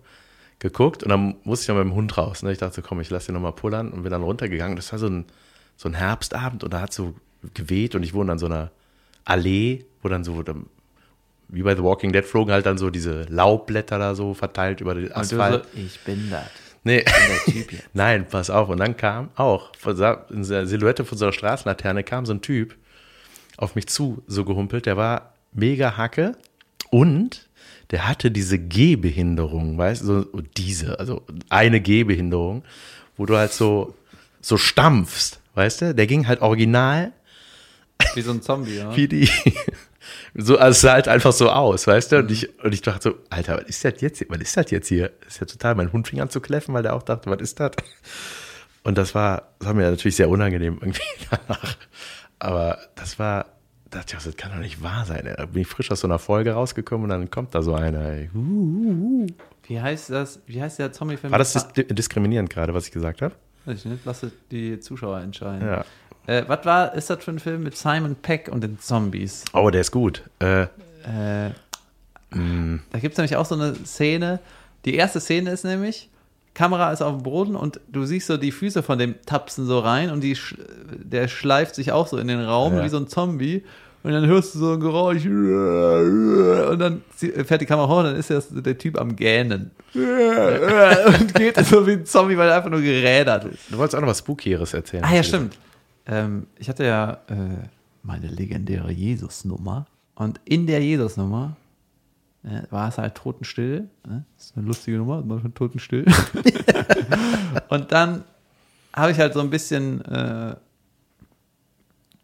[0.60, 2.42] geguckt und dann musste ich noch mit dem Hund raus.
[2.44, 2.52] Ne?
[2.52, 4.78] Ich dachte, komm, ich lasse den nochmal pullern und bin dann runtergegangen.
[4.78, 5.26] Das war so ein,
[5.76, 7.16] so ein Herbstabend und da hat so
[7.54, 8.72] geweht und ich wohne an so einer
[9.26, 10.42] Allee, wo dann so,
[11.50, 14.96] wie bei The Walking Dead flogen halt dann so diese Laubblätter da so verteilt über
[14.96, 15.66] den Asphalt.
[15.74, 16.48] so, ich bin das.
[16.84, 17.06] Nee.
[17.94, 18.70] Nein, pass auf.
[18.70, 19.72] Und dann kam auch,
[20.30, 22.76] in der Silhouette von so einer Straßenlaterne kam so ein Typ
[23.58, 24.86] auf mich zu, so gehumpelt.
[24.86, 26.36] Der war mega Hacke
[26.90, 27.48] und
[27.92, 32.64] der hatte diese Gehbehinderung, weißt du, so diese, also eine Gehbehinderung,
[33.18, 33.94] wo du halt so,
[34.42, 35.96] so stampfst, weißt du?
[35.96, 37.14] Der ging halt original
[38.16, 38.96] Wie so ein Zombie, ja.
[38.96, 39.30] wie die.
[40.36, 42.18] So, also es sah halt einfach so aus, weißt du?
[42.20, 44.28] Und ich, und ich dachte so, Alter, was ist das jetzt hier?
[44.30, 45.12] Was ist das jetzt hier?
[45.22, 47.40] Das ist ja total mein Hund fing an zu kläffen, weil der auch dachte, was
[47.42, 47.72] ist das?
[48.84, 51.76] Und das war, das war mir natürlich sehr unangenehm irgendwie danach.
[52.40, 53.46] Aber das war,
[53.92, 55.32] dachte ich, auch so, das kann doch nicht wahr sein.
[55.38, 58.02] Da bin ich frisch aus so einer Folge rausgekommen und dann kommt da so einer.
[58.02, 58.30] Ey.
[59.68, 60.42] Wie heißt das?
[60.48, 61.32] Wie heißt der Zombie-Film?
[61.32, 63.36] War das dis diskriminierend gerade, was ich gesagt habe?
[63.66, 65.66] Weiß ich nicht, lass die Zuschauer entscheiden.
[65.66, 65.86] Ja.
[66.28, 69.44] Äh, was war, ist das für ein Film mit Simon Peck und den Zombies?
[69.54, 70.24] Oh, der ist gut.
[70.40, 71.52] Äh, Äh,
[72.92, 74.40] Da gibt es nämlich auch so eine Szene.
[74.86, 76.10] Die erste Szene ist nämlich,
[76.54, 79.80] Kamera ist auf dem Boden und du siehst so die Füße von dem tapsen so
[79.80, 80.38] rein und die,
[80.88, 82.84] der schleift sich auch so in den Raum Ja.
[82.86, 83.64] wie so ein Zombie.
[84.04, 88.16] Und dann hörst du so ein Geräusch und dann fährt die Kamera hoch und dann
[88.18, 89.72] ist das, der Typ am Gähnen.
[89.94, 93.60] und geht so wie ein Zombie, weil er einfach nur gerädert ist.
[93.72, 95.04] du wolltest auch noch was Spookieres erzählen.
[95.06, 95.58] Ah ja, stimmt.
[96.06, 97.68] Ähm, ich hatte ja äh,
[98.02, 99.86] meine legendäre Jesus-Nummer.
[100.16, 101.56] Und in der Jesus-Nummer
[102.44, 103.90] äh, war es halt totenstill.
[104.06, 104.26] Ne?
[104.36, 106.06] Das ist eine lustige Nummer, manchmal totenstill.
[107.70, 108.24] und dann
[108.94, 110.56] habe ich halt so ein bisschen äh,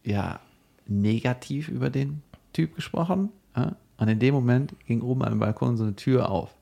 [0.04, 0.40] ja,
[0.86, 2.22] negativ über den
[2.52, 3.30] Typ gesprochen.
[3.56, 3.76] Ja?
[3.96, 6.54] Und in dem Moment ging oben am Balkon so eine Tür auf.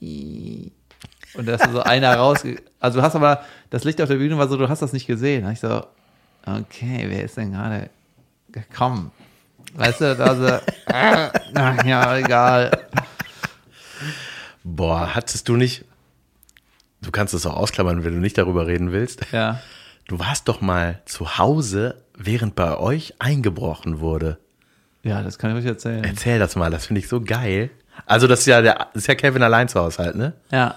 [0.00, 0.72] Und
[1.46, 2.62] da ist so einer rausge...
[2.78, 5.06] Also du hast aber, das Licht auf der Bühne war so, du hast das nicht
[5.06, 5.50] gesehen.
[5.50, 5.82] Ich so,
[6.46, 7.90] okay, wer ist denn gerade
[8.50, 9.10] gekommen?
[9.74, 12.88] Weißt du, da so, äh, ach, ja, egal.
[14.64, 15.84] Boah, hattest du nicht,
[17.02, 19.20] du kannst es auch ausklammern, wenn du nicht darüber reden willst.
[19.32, 19.60] Ja.
[20.08, 24.38] Du warst doch mal zu Hause, während bei euch eingebrochen wurde.
[25.02, 26.04] Ja, das kann ich euch erzählen.
[26.04, 27.70] Erzähl das mal, das finde ich so geil.
[28.06, 30.32] Also das ist ja der, das ist ja Kevin allein zu Hause halt, ne?
[30.50, 30.74] Ja.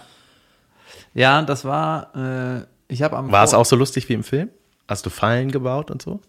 [1.13, 4.49] Ja, das war, äh, ich habe am War es auch so lustig wie im Film?
[4.89, 6.19] Hast du Fallen gebaut und so?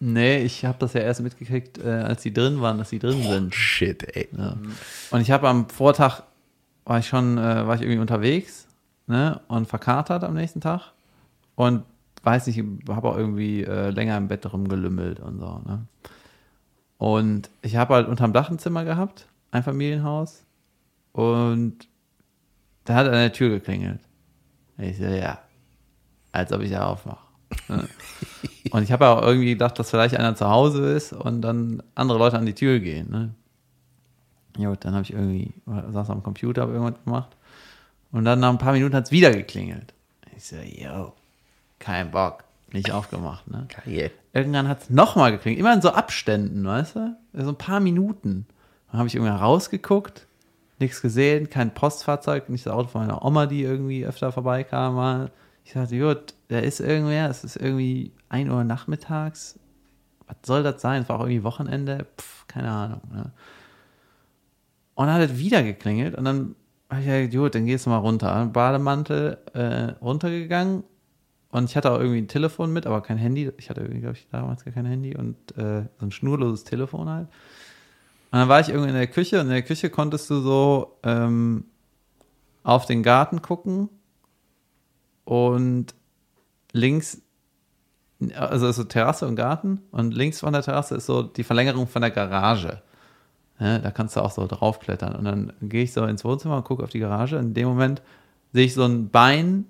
[0.00, 3.22] Nee, ich habe das ja erst mitgekriegt, äh, als die drin waren, dass sie drin
[3.22, 3.54] sind.
[3.54, 4.30] Shit, ey.
[4.34, 4.56] Ja.
[5.10, 6.22] Und ich habe am Vortag
[6.86, 8.66] war ich schon, äh, war ich irgendwie unterwegs,
[9.06, 10.92] ne, und verkatert am nächsten Tag
[11.54, 11.82] und
[12.22, 15.86] weiß nicht, habe auch irgendwie äh, länger im Bett rumgelümmelt und so, ne.
[16.96, 20.44] Und ich habe halt unterm Dach ein Zimmer gehabt, ein Familienhaus
[21.12, 21.76] und
[22.86, 24.00] da hat an der Tür geklingelt.
[24.78, 25.40] Ich so, ja,
[26.32, 27.25] als ob ich da aufmache.
[28.70, 32.18] Und ich habe auch irgendwie gedacht, dass vielleicht einer zu Hause ist und dann andere
[32.18, 33.10] Leute an die Tür gehen.
[33.10, 33.34] Ne?
[34.58, 37.36] Ja, gut, dann habe ich irgendwie, saß am Computer, habe irgendwas gemacht.
[38.12, 39.92] Und dann nach ein paar Minuten hat es wieder geklingelt.
[40.36, 41.12] Ich so, yo,
[41.78, 42.44] kein Bock.
[42.72, 43.68] Nicht aufgemacht, ne?
[43.84, 44.10] Geil.
[44.32, 45.60] Irgendwann hat es nochmal geklingelt.
[45.60, 47.16] Immer in so Abständen, weißt du?
[47.32, 48.46] So ein paar Minuten.
[48.90, 50.26] Dann habe ich irgendwie rausgeguckt,
[50.78, 54.94] nichts gesehen, kein Postfahrzeug, nicht das Auto von meiner Oma, die irgendwie öfter vorbeikam.
[54.94, 55.30] Mal.
[55.64, 59.58] Ich sagte, gut, da ist irgendwer, es ist irgendwie 1 Uhr nachmittags.
[60.26, 61.02] Was soll das sein?
[61.02, 63.00] Es war auch irgendwie Wochenende, Pff, keine Ahnung.
[63.12, 63.32] Ne?
[64.94, 66.56] Und dann hat es wieder geklingelt und dann
[66.88, 68.46] habe ich gesagt, gut, dann gehst du mal runter.
[68.46, 70.84] Bademantel äh, runtergegangen,
[71.50, 73.50] Und ich hatte auch irgendwie ein Telefon mit, aber kein Handy.
[73.58, 77.08] Ich hatte irgendwie, glaube ich, damals gar kein Handy und äh, so ein schnurloses Telefon
[77.08, 77.28] halt.
[78.30, 80.98] Und dann war ich irgendwie in der Küche und in der Küche konntest du so
[81.02, 81.64] ähm,
[82.62, 83.88] auf den Garten gucken
[85.24, 85.94] und
[86.76, 87.20] links,
[88.34, 92.02] also so Terrasse und Garten und links von der Terrasse ist so die Verlängerung von
[92.02, 92.82] der Garage.
[93.58, 95.14] Ja, da kannst du auch so draufklettern.
[95.16, 97.36] Und dann gehe ich so ins Wohnzimmer und gucke auf die Garage.
[97.36, 98.02] In dem Moment
[98.52, 99.64] sehe ich so ein Bein,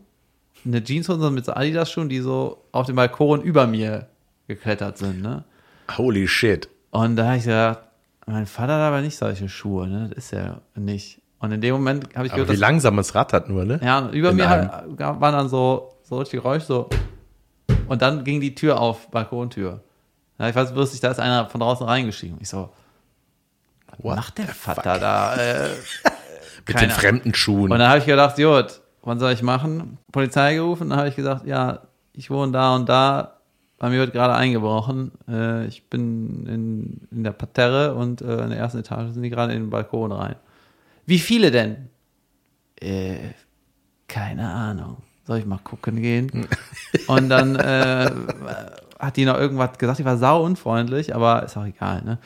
[0.64, 4.08] eine Jeanshose mit so Adidas-Schuhen, die so auf dem Balkon über mir
[4.48, 5.22] geklettert sind.
[5.22, 5.44] Ne?
[5.96, 6.68] Holy shit.
[6.90, 7.80] Und da habe ich gedacht,
[8.26, 10.08] mein Vater hat aber nicht solche Schuhe, ne?
[10.08, 11.20] Das ist ja nicht.
[11.38, 13.78] Und in dem Moment habe ich Aber gehört, wie dass, langsam es rattert nur, ne?
[13.82, 16.88] ja, über In mir halt, waren dann so, so richtig Geräusch, so.
[17.88, 19.82] Und dann ging die Tür auf, Balkontür.
[20.38, 22.38] Ja, ich weiß lustig, da ist einer von draußen reingestiegen.
[22.40, 22.70] Ich so,
[23.88, 25.00] was What macht der Vater fuck?
[25.00, 25.36] da?
[25.36, 25.68] Äh,
[26.68, 27.70] Mit den fremden Schuhen.
[27.72, 29.98] und dann habe ich gedacht, Jod, was soll ich machen?
[30.10, 31.82] Polizei gerufen, dann habe ich gesagt, ja,
[32.12, 33.36] ich wohne da und da,
[33.78, 35.12] bei mir wird gerade eingebrochen.
[35.28, 39.30] Äh, ich bin in, in der Parterre und äh, in der ersten Etage sind die
[39.30, 40.36] gerade in den Balkon rein.
[41.04, 41.88] Wie viele denn?
[42.80, 43.18] Äh,
[44.08, 45.02] keine Ahnung.
[45.26, 46.46] Soll ich mal gucken gehen?
[47.08, 48.10] und dann äh,
[48.98, 52.18] hat die noch irgendwas gesagt, die war sau unfreundlich, aber ist auch egal, ne?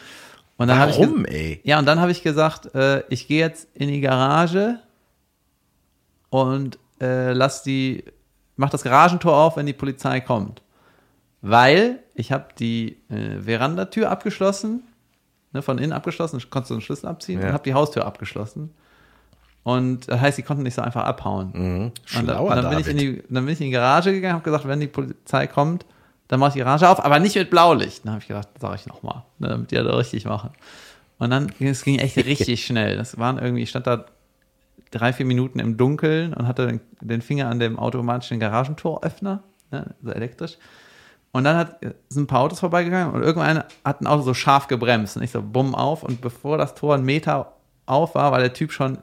[0.57, 1.59] Und dann habe ich Warum, ey?
[1.65, 4.79] ja, und dann habe ich gesagt, äh, ich gehe jetzt in die Garage
[6.29, 8.05] und äh, lass die,
[8.57, 10.61] mach das Garagentor auf, wenn die Polizei kommt.
[11.41, 14.83] Weil ich habe die äh, Verandatür abgeschlossen,
[15.53, 17.47] ne, von innen abgeschlossen, konntest du den Schlüssel abziehen Ja.
[17.49, 18.75] und habe die Haustür abgeschlossen.
[19.63, 21.51] Und das heißt, die konnten nicht so einfach abhauen.
[21.53, 21.83] Mhm.
[21.85, 24.13] Und, dann, Schlauer und dann, bin ich in die, dann bin ich in die Garage
[24.13, 25.85] gegangen, habe gesagt, wenn die Polizei kommt,
[26.29, 28.05] dann mache ich die Garage auf, aber nicht mit Blaulicht.
[28.05, 30.51] Dann habe ich gedacht, sage ich nochmal, ne, damit die das richtig machen.
[31.19, 32.97] Und dann, ging es ging echt richtig schnell.
[32.97, 34.07] Das waren irgendwie, ich stand da
[34.91, 39.95] drei, vier Minuten im Dunkeln und hatte den, den Finger an dem automatischen Garagentoröffner, ne,
[40.03, 40.57] so elektrisch.
[41.33, 44.67] Und dann hat, sind ein paar Autos vorbeigegangen und irgendwann hat ein Auto so scharf
[44.67, 47.53] gebremst und ich so bumm auf und bevor das Tor einen Meter
[47.87, 48.99] auf war, war der Typ schon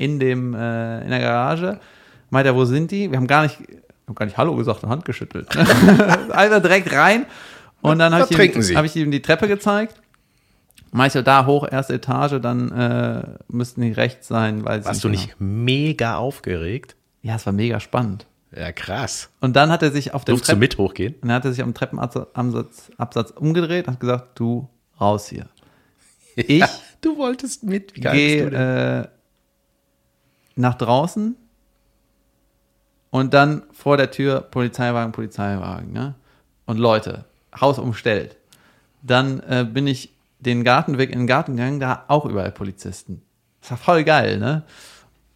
[0.00, 1.78] in dem, äh, in der Garage.
[2.30, 3.10] Meint er, wo sind die?
[3.10, 3.58] Wir haben gar nicht,
[4.06, 5.54] haben gar nicht Hallo gesagt und Hand geschüttelt.
[6.30, 7.26] Einfach direkt rein.
[7.82, 10.00] Und dann habe ich, hab ich ihm die Treppe gezeigt.
[10.90, 14.64] Meinte so, da hoch, erste Etage, dann äh, müssten die rechts sein.
[14.64, 16.96] Weil Warst du nicht mega aufgeregt?
[17.20, 18.26] Ja, es war mega spannend.
[18.56, 19.28] Ja, krass.
[19.40, 21.14] Und dann hat er sich auf dem Durfst du Treppen, mit hochgehen?
[21.20, 25.46] und dann hat er sich am Treppenabsatz Absatz umgedreht und hat gesagt, du raus hier.
[26.36, 26.64] Ich
[27.02, 27.94] du wolltest mit.
[27.96, 29.02] Wie geil du denn?
[29.02, 29.08] äh,
[30.60, 31.36] nach draußen
[33.10, 36.14] und dann vor der Tür Polizeiwagen, Polizeiwagen, ne?
[36.66, 37.24] Und Leute,
[37.60, 38.36] Haus umstellt.
[39.02, 43.22] Dann äh, bin ich den Gartenweg in den Garten gegangen, da auch überall Polizisten.
[43.60, 44.62] Das war voll geil, ne?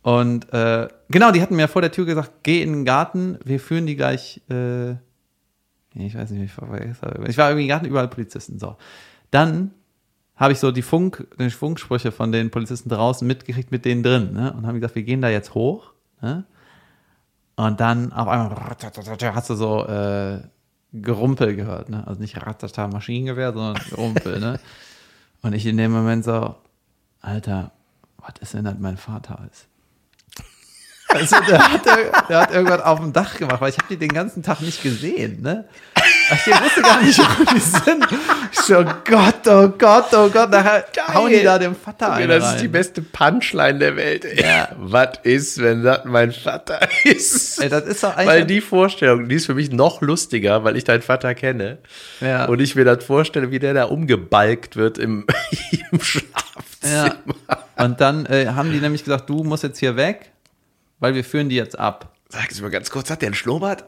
[0.03, 3.59] Und äh, genau, die hatten mir vor der Tür gesagt, geh in den Garten, wir
[3.59, 4.93] führen die gleich, äh,
[5.95, 6.81] ich weiß nicht, ich war,
[7.27, 8.77] ich war irgendwie im Garten, überall Polizisten, so.
[9.31, 9.73] Dann
[10.37, 14.33] habe ich so die Funk, die Funksprüche von den Polizisten draußen mitgekriegt mit denen drin,
[14.33, 14.53] ne?
[14.53, 16.45] Und haben gesagt, wir gehen da jetzt hoch, ne?
[17.57, 18.51] Und dann auf einmal
[19.35, 20.41] hast du so äh,
[20.93, 22.05] Gerumpel gehört, ne?
[22.07, 24.61] Also nicht Ratata Maschinengewehr, sondern Gerumpel, ne?
[25.43, 26.57] Und ich in dem Moment so,
[27.21, 27.73] Alter,
[28.19, 29.67] was ist denn das mein Vater ist?
[31.09, 31.87] Also, der, hat,
[32.29, 34.83] der hat irgendwas auf dem Dach gemacht, weil ich habe die den ganzen Tag nicht
[34.83, 35.69] gesehen, ne?
[36.31, 38.07] Ich wusste gar nicht, wo die sind.
[38.53, 42.29] So, Gott, oh Gott, oh Gott, nachher hauen die da dem Vater ein.
[42.29, 44.25] das ist die beste Punchline der Welt.
[44.25, 44.43] Ey.
[44.43, 44.69] Ja.
[44.79, 47.61] Was ist, wenn das mein Vater ist?
[47.61, 48.27] Ey, das ist doch eigentlich.
[48.27, 51.79] weil die Vorstellung, die ist für mich noch lustiger, weil ich deinen Vater kenne.
[52.21, 52.47] Ja.
[52.47, 55.27] Und ich mir das vorstelle, wie der da umgebalgt wird im,
[55.91, 57.17] im Schlafzimmer.
[57.47, 57.85] Ja.
[57.85, 60.31] Und dann äh, haben die nämlich gesagt, du musst jetzt hier weg,
[61.01, 62.13] weil wir führen die jetzt ab.
[62.29, 63.85] Sag es mal ganz kurz, hat der einen Schnurrbart?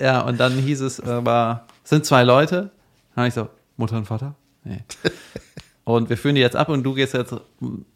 [0.00, 2.70] Ja, und dann hieß es aber, es sind zwei Leute.
[3.14, 4.34] Dann habe ich so, Mutter und Vater?
[4.64, 4.82] Nee.
[5.84, 7.34] Und wir führen die jetzt ab und du gehst jetzt,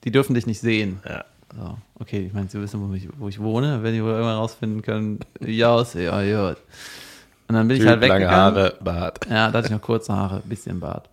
[0.04, 1.00] die dürfen dich nicht sehen.
[1.08, 1.24] Ja.
[1.56, 4.36] So, okay, ich meine, sie wissen, wo ich, wo ich wohne, wenn die wohl irgendwann
[4.36, 6.48] rausfinden können, ja, ja, ja.
[6.50, 8.56] Und dann bin ich halt Typ, lange weggegangen.
[8.56, 9.26] Haare, Bart.
[9.30, 11.08] Ja, da hatte ich noch kurze Haare, bisschen Bart.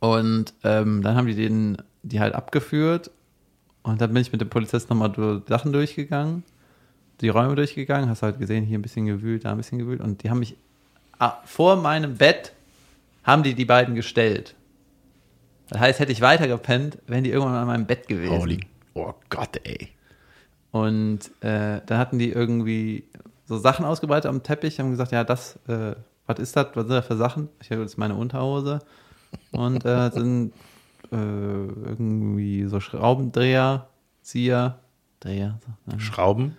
[0.00, 3.10] Und ähm, dann haben die den, die halt abgeführt.
[3.82, 6.42] Und dann bin ich mit dem Polizisten nochmal durch Sachen durchgegangen,
[7.20, 10.00] die Räume durchgegangen, hast halt gesehen, hier ein bisschen gewühlt, da ein bisschen gewühlt.
[10.00, 10.56] Und die haben mich
[11.18, 12.52] ah, vor meinem Bett
[13.22, 14.54] haben die die beiden gestellt.
[15.68, 18.38] Das heißt, hätte ich weiter gepennt, wären die irgendwann an meinem Bett gewesen.
[18.38, 18.60] Holy,
[18.94, 19.88] oh Gott, ey.
[20.70, 23.04] Und äh, dann hatten die irgendwie
[23.46, 25.94] so Sachen ausgebreitet am Teppich, haben gesagt, ja, das, äh,
[26.26, 27.48] was ist das, was sind das für Sachen?
[27.60, 28.80] Ich habe jetzt meine Unterhose.
[29.52, 30.52] Und äh, sind
[31.12, 33.88] äh, irgendwie so Schraubendreher,
[34.22, 34.78] Zieher,
[35.20, 35.98] Dreher, so?
[35.98, 36.56] Schrauben?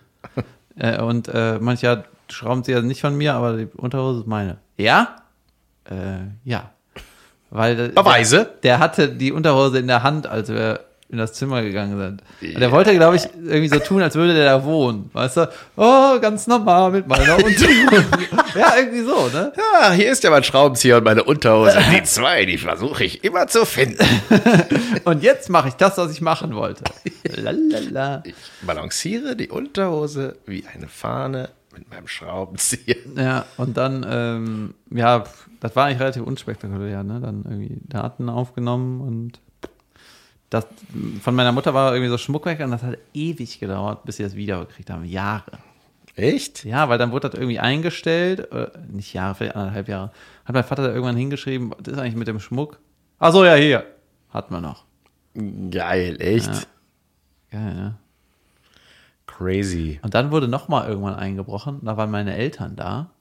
[0.77, 4.57] Äh, und äh, mancher Schraubenzieher nicht von mir, aber die Unterhose ist meine.
[4.77, 5.15] Ja?
[5.89, 6.71] Äh, ja.
[7.49, 8.37] Weil der- Beweise?
[8.45, 12.53] Der, der hatte die Unterhose in der Hand, als wir in das Zimmer gegangen sind.
[12.55, 15.09] Und der wollte, glaube ich, irgendwie so tun, als würde der da wohnen.
[15.13, 15.49] Weißt du?
[15.75, 18.05] Oh, ganz normal mit meiner Unterhose.
[18.55, 19.53] ja, irgendwie so, ne?
[19.55, 21.77] Ja, hier ist ja mein Schraubenzieher und meine Unterhose.
[21.93, 24.03] Die zwei, die versuche ich immer zu finden.
[25.03, 26.83] Und jetzt mache ich das, was ich machen wollte.
[27.35, 28.23] Lalala.
[28.25, 28.33] Ich
[28.65, 32.95] balanciere die Unterhose wie eine Fahne mit meinem Schraubenzieher.
[33.15, 35.25] Ja, und dann, ähm, ja,
[35.59, 37.19] das war eigentlich relativ unspektakulär, ne?
[37.19, 39.39] Dann irgendwie Daten aufgenommen und
[40.49, 40.67] das
[41.21, 44.23] von meiner Mutter war irgendwie so Schmuck weg und das hat ewig gedauert, bis sie
[44.23, 45.05] das wiedergekriegt haben.
[45.05, 45.51] Jahre.
[46.15, 46.63] Echt?
[46.63, 50.11] Ja, weil dann wurde das irgendwie eingestellt, äh, nicht Jahre, vielleicht anderthalb Jahre.
[50.45, 52.79] Hat mein Vater da irgendwann hingeschrieben, was ist eigentlich mit dem Schmuck?
[53.19, 53.85] Ach so, ja, hier.
[54.29, 54.85] Hat man noch.
[55.33, 56.47] Geil, echt?
[56.47, 57.59] Ja.
[57.59, 57.95] Geil, ne?
[59.27, 59.99] Crazy.
[60.03, 63.11] Und dann wurde nochmal irgendwann eingebrochen, da waren meine Eltern da.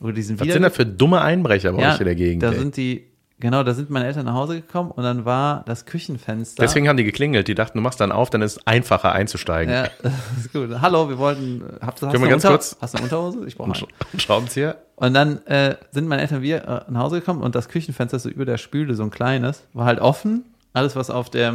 [0.00, 2.42] Oder die sind Was wieder sind da für dumme Einbrecher bei euch in der Gegend?
[2.42, 2.58] Da ey?
[2.58, 3.06] sind die,
[3.40, 6.62] genau, da sind meine Eltern nach Hause gekommen und dann war das Küchenfenster.
[6.62, 7.48] Deswegen haben die geklingelt.
[7.48, 9.72] Die dachten, du machst dann auf, dann ist es einfacher einzusteigen.
[9.72, 10.70] ja, das ist gut.
[10.80, 11.62] Hallo, wir wollten.
[11.80, 13.46] Hast, du- hast Können wir ganz Unter- kurz- Hast du eine Unterhose?
[13.46, 13.86] Ich brauche Und eine.
[13.86, 14.76] Sch- Schraubenzieher?
[14.96, 18.28] Und dann äh, sind meine Eltern wieder äh, nach Hause gekommen und das Küchenfenster so
[18.28, 20.44] über der Spüle, so ein kleines, war halt offen.
[20.72, 21.52] Alles, was auf der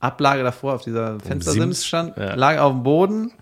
[0.00, 2.34] Ablage davor, auf dieser Fenstersims Sims, stand, ja.
[2.34, 3.32] lag auf dem Boden.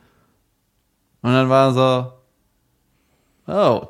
[1.23, 2.13] Und dann war so,
[3.53, 3.89] oh,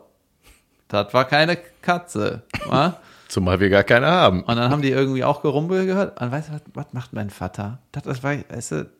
[0.88, 2.42] das war keine Katze.
[2.66, 2.96] wa?
[3.34, 4.44] Zumal wir gar keine haben.
[4.44, 6.20] Und dann haben die irgendwie auch Gerumpel gehört.
[6.20, 7.80] Und weißt du, was, was macht mein Vater?
[7.90, 8.90] Das, das war, weißt du,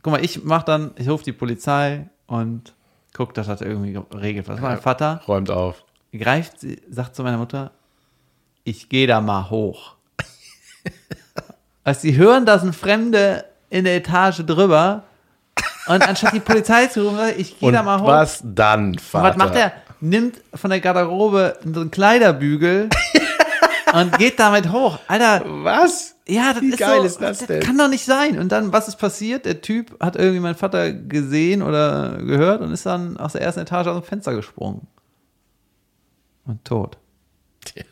[0.00, 2.72] guck mal, ich mach dann, ich rufe die Polizei und
[3.12, 4.56] guck, dass das irgendwie geregelt wird.
[4.56, 5.20] Was macht mein Vater?
[5.28, 5.84] Räumt auf.
[6.14, 7.70] Greift sie, sagt zu meiner Mutter,
[8.64, 9.96] ich gehe da mal hoch.
[11.84, 15.02] Als sie hören, da sind Fremde in der Etage drüber
[15.86, 18.06] und anstatt die Polizei zu rufen, ich gehe Und da mal hoch.
[18.06, 19.28] was dann, Und Vater?
[19.28, 19.72] was macht er?
[20.00, 22.88] Nimmt von der Garderobe so einen Kleiderbügel
[23.94, 24.98] und geht damit hoch.
[25.08, 26.14] Alter, Was?
[26.28, 27.60] ja, das Wie ist geil so, ist das denn?
[27.62, 28.38] kann doch nicht sein.
[28.38, 29.44] Und dann, was ist passiert?
[29.44, 33.60] Der Typ hat irgendwie meinen Vater gesehen oder gehört und ist dann aus der ersten
[33.60, 34.86] Etage aus dem Fenster gesprungen.
[36.44, 36.96] Und tot.
[37.74, 37.82] Ja.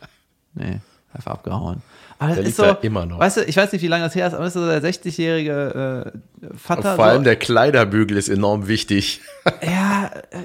[0.54, 0.80] Nee,
[1.12, 1.82] einfach abgehauen.
[2.18, 3.18] Aber das Der ist liegt so, immer noch.
[3.18, 4.82] weißt du, ich weiß nicht, wie lange das her ist, aber das ist so der
[4.82, 6.96] 60-jährige äh, Vater.
[6.96, 9.20] Vor allem so, der Kleiderbügel ist enorm wichtig.
[9.62, 10.38] ja, äh,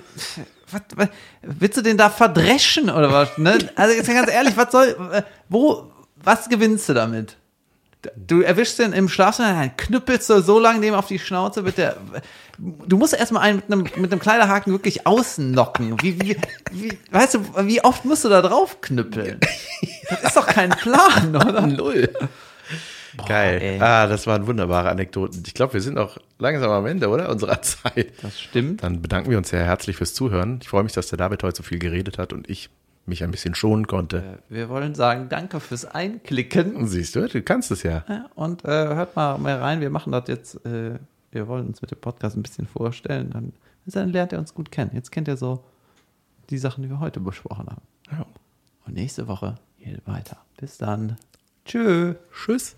[0.74, 1.10] was, was,
[1.42, 3.38] willst du den da verdreschen oder was?
[3.38, 3.58] Ne?
[3.76, 5.92] Also jetzt ganz ehrlich, was soll, äh, wo,
[6.24, 7.38] was gewinnst du damit?
[8.16, 11.98] Du erwischst den im Schlafzimmer, knüppelst du so lange dem auf die Schnauze, wird der,
[12.58, 16.02] du musst erstmal einen mit einem, mit einem Kleiderhaken wirklich ausnocken.
[16.02, 16.38] Wie, wie,
[16.72, 19.40] wie, weißt du, wie oft musst du da drauf knüppeln?
[20.10, 21.66] Das ist doch kein Plan, oder?
[21.68, 22.10] Null.
[23.28, 23.60] Geil.
[23.62, 23.80] ey.
[23.80, 25.44] Ah, das waren wunderbare Anekdoten.
[25.46, 27.30] Ich glaube, wir sind auch langsam am Ende, oder?
[27.30, 28.14] Unserer Zeit.
[28.22, 28.84] Das stimmt.
[28.84, 30.60] Dann bedanken wir uns sehr herzlich fürs Zuhören.
[30.62, 32.70] Ich freue mich, dass der David heute so viel geredet hat und ich
[33.06, 34.40] mich ein bisschen schonen konnte.
[34.48, 36.86] Wir wollen sagen, danke fürs Einklicken.
[36.88, 38.04] Siehst du, du kannst es ja.
[38.36, 39.82] Und äh, hört mal mehr rein.
[39.82, 40.66] Wir machen das jetzt.
[40.66, 41.00] Äh,
[41.32, 43.32] wir wollen uns mit dem Podcast ein bisschen vorstellen.
[43.32, 43.54] Dann,
[43.86, 44.92] dann lernt er uns gut kennen.
[44.94, 45.64] Jetzt kennt er so
[46.50, 47.82] die Sachen, die wir heute besprochen haben.
[48.12, 48.26] Ja.
[48.86, 50.38] Und nächste Woche geht weiter.
[50.58, 51.18] Bis dann.
[51.66, 52.16] Tschö.
[52.34, 52.76] Tschüss.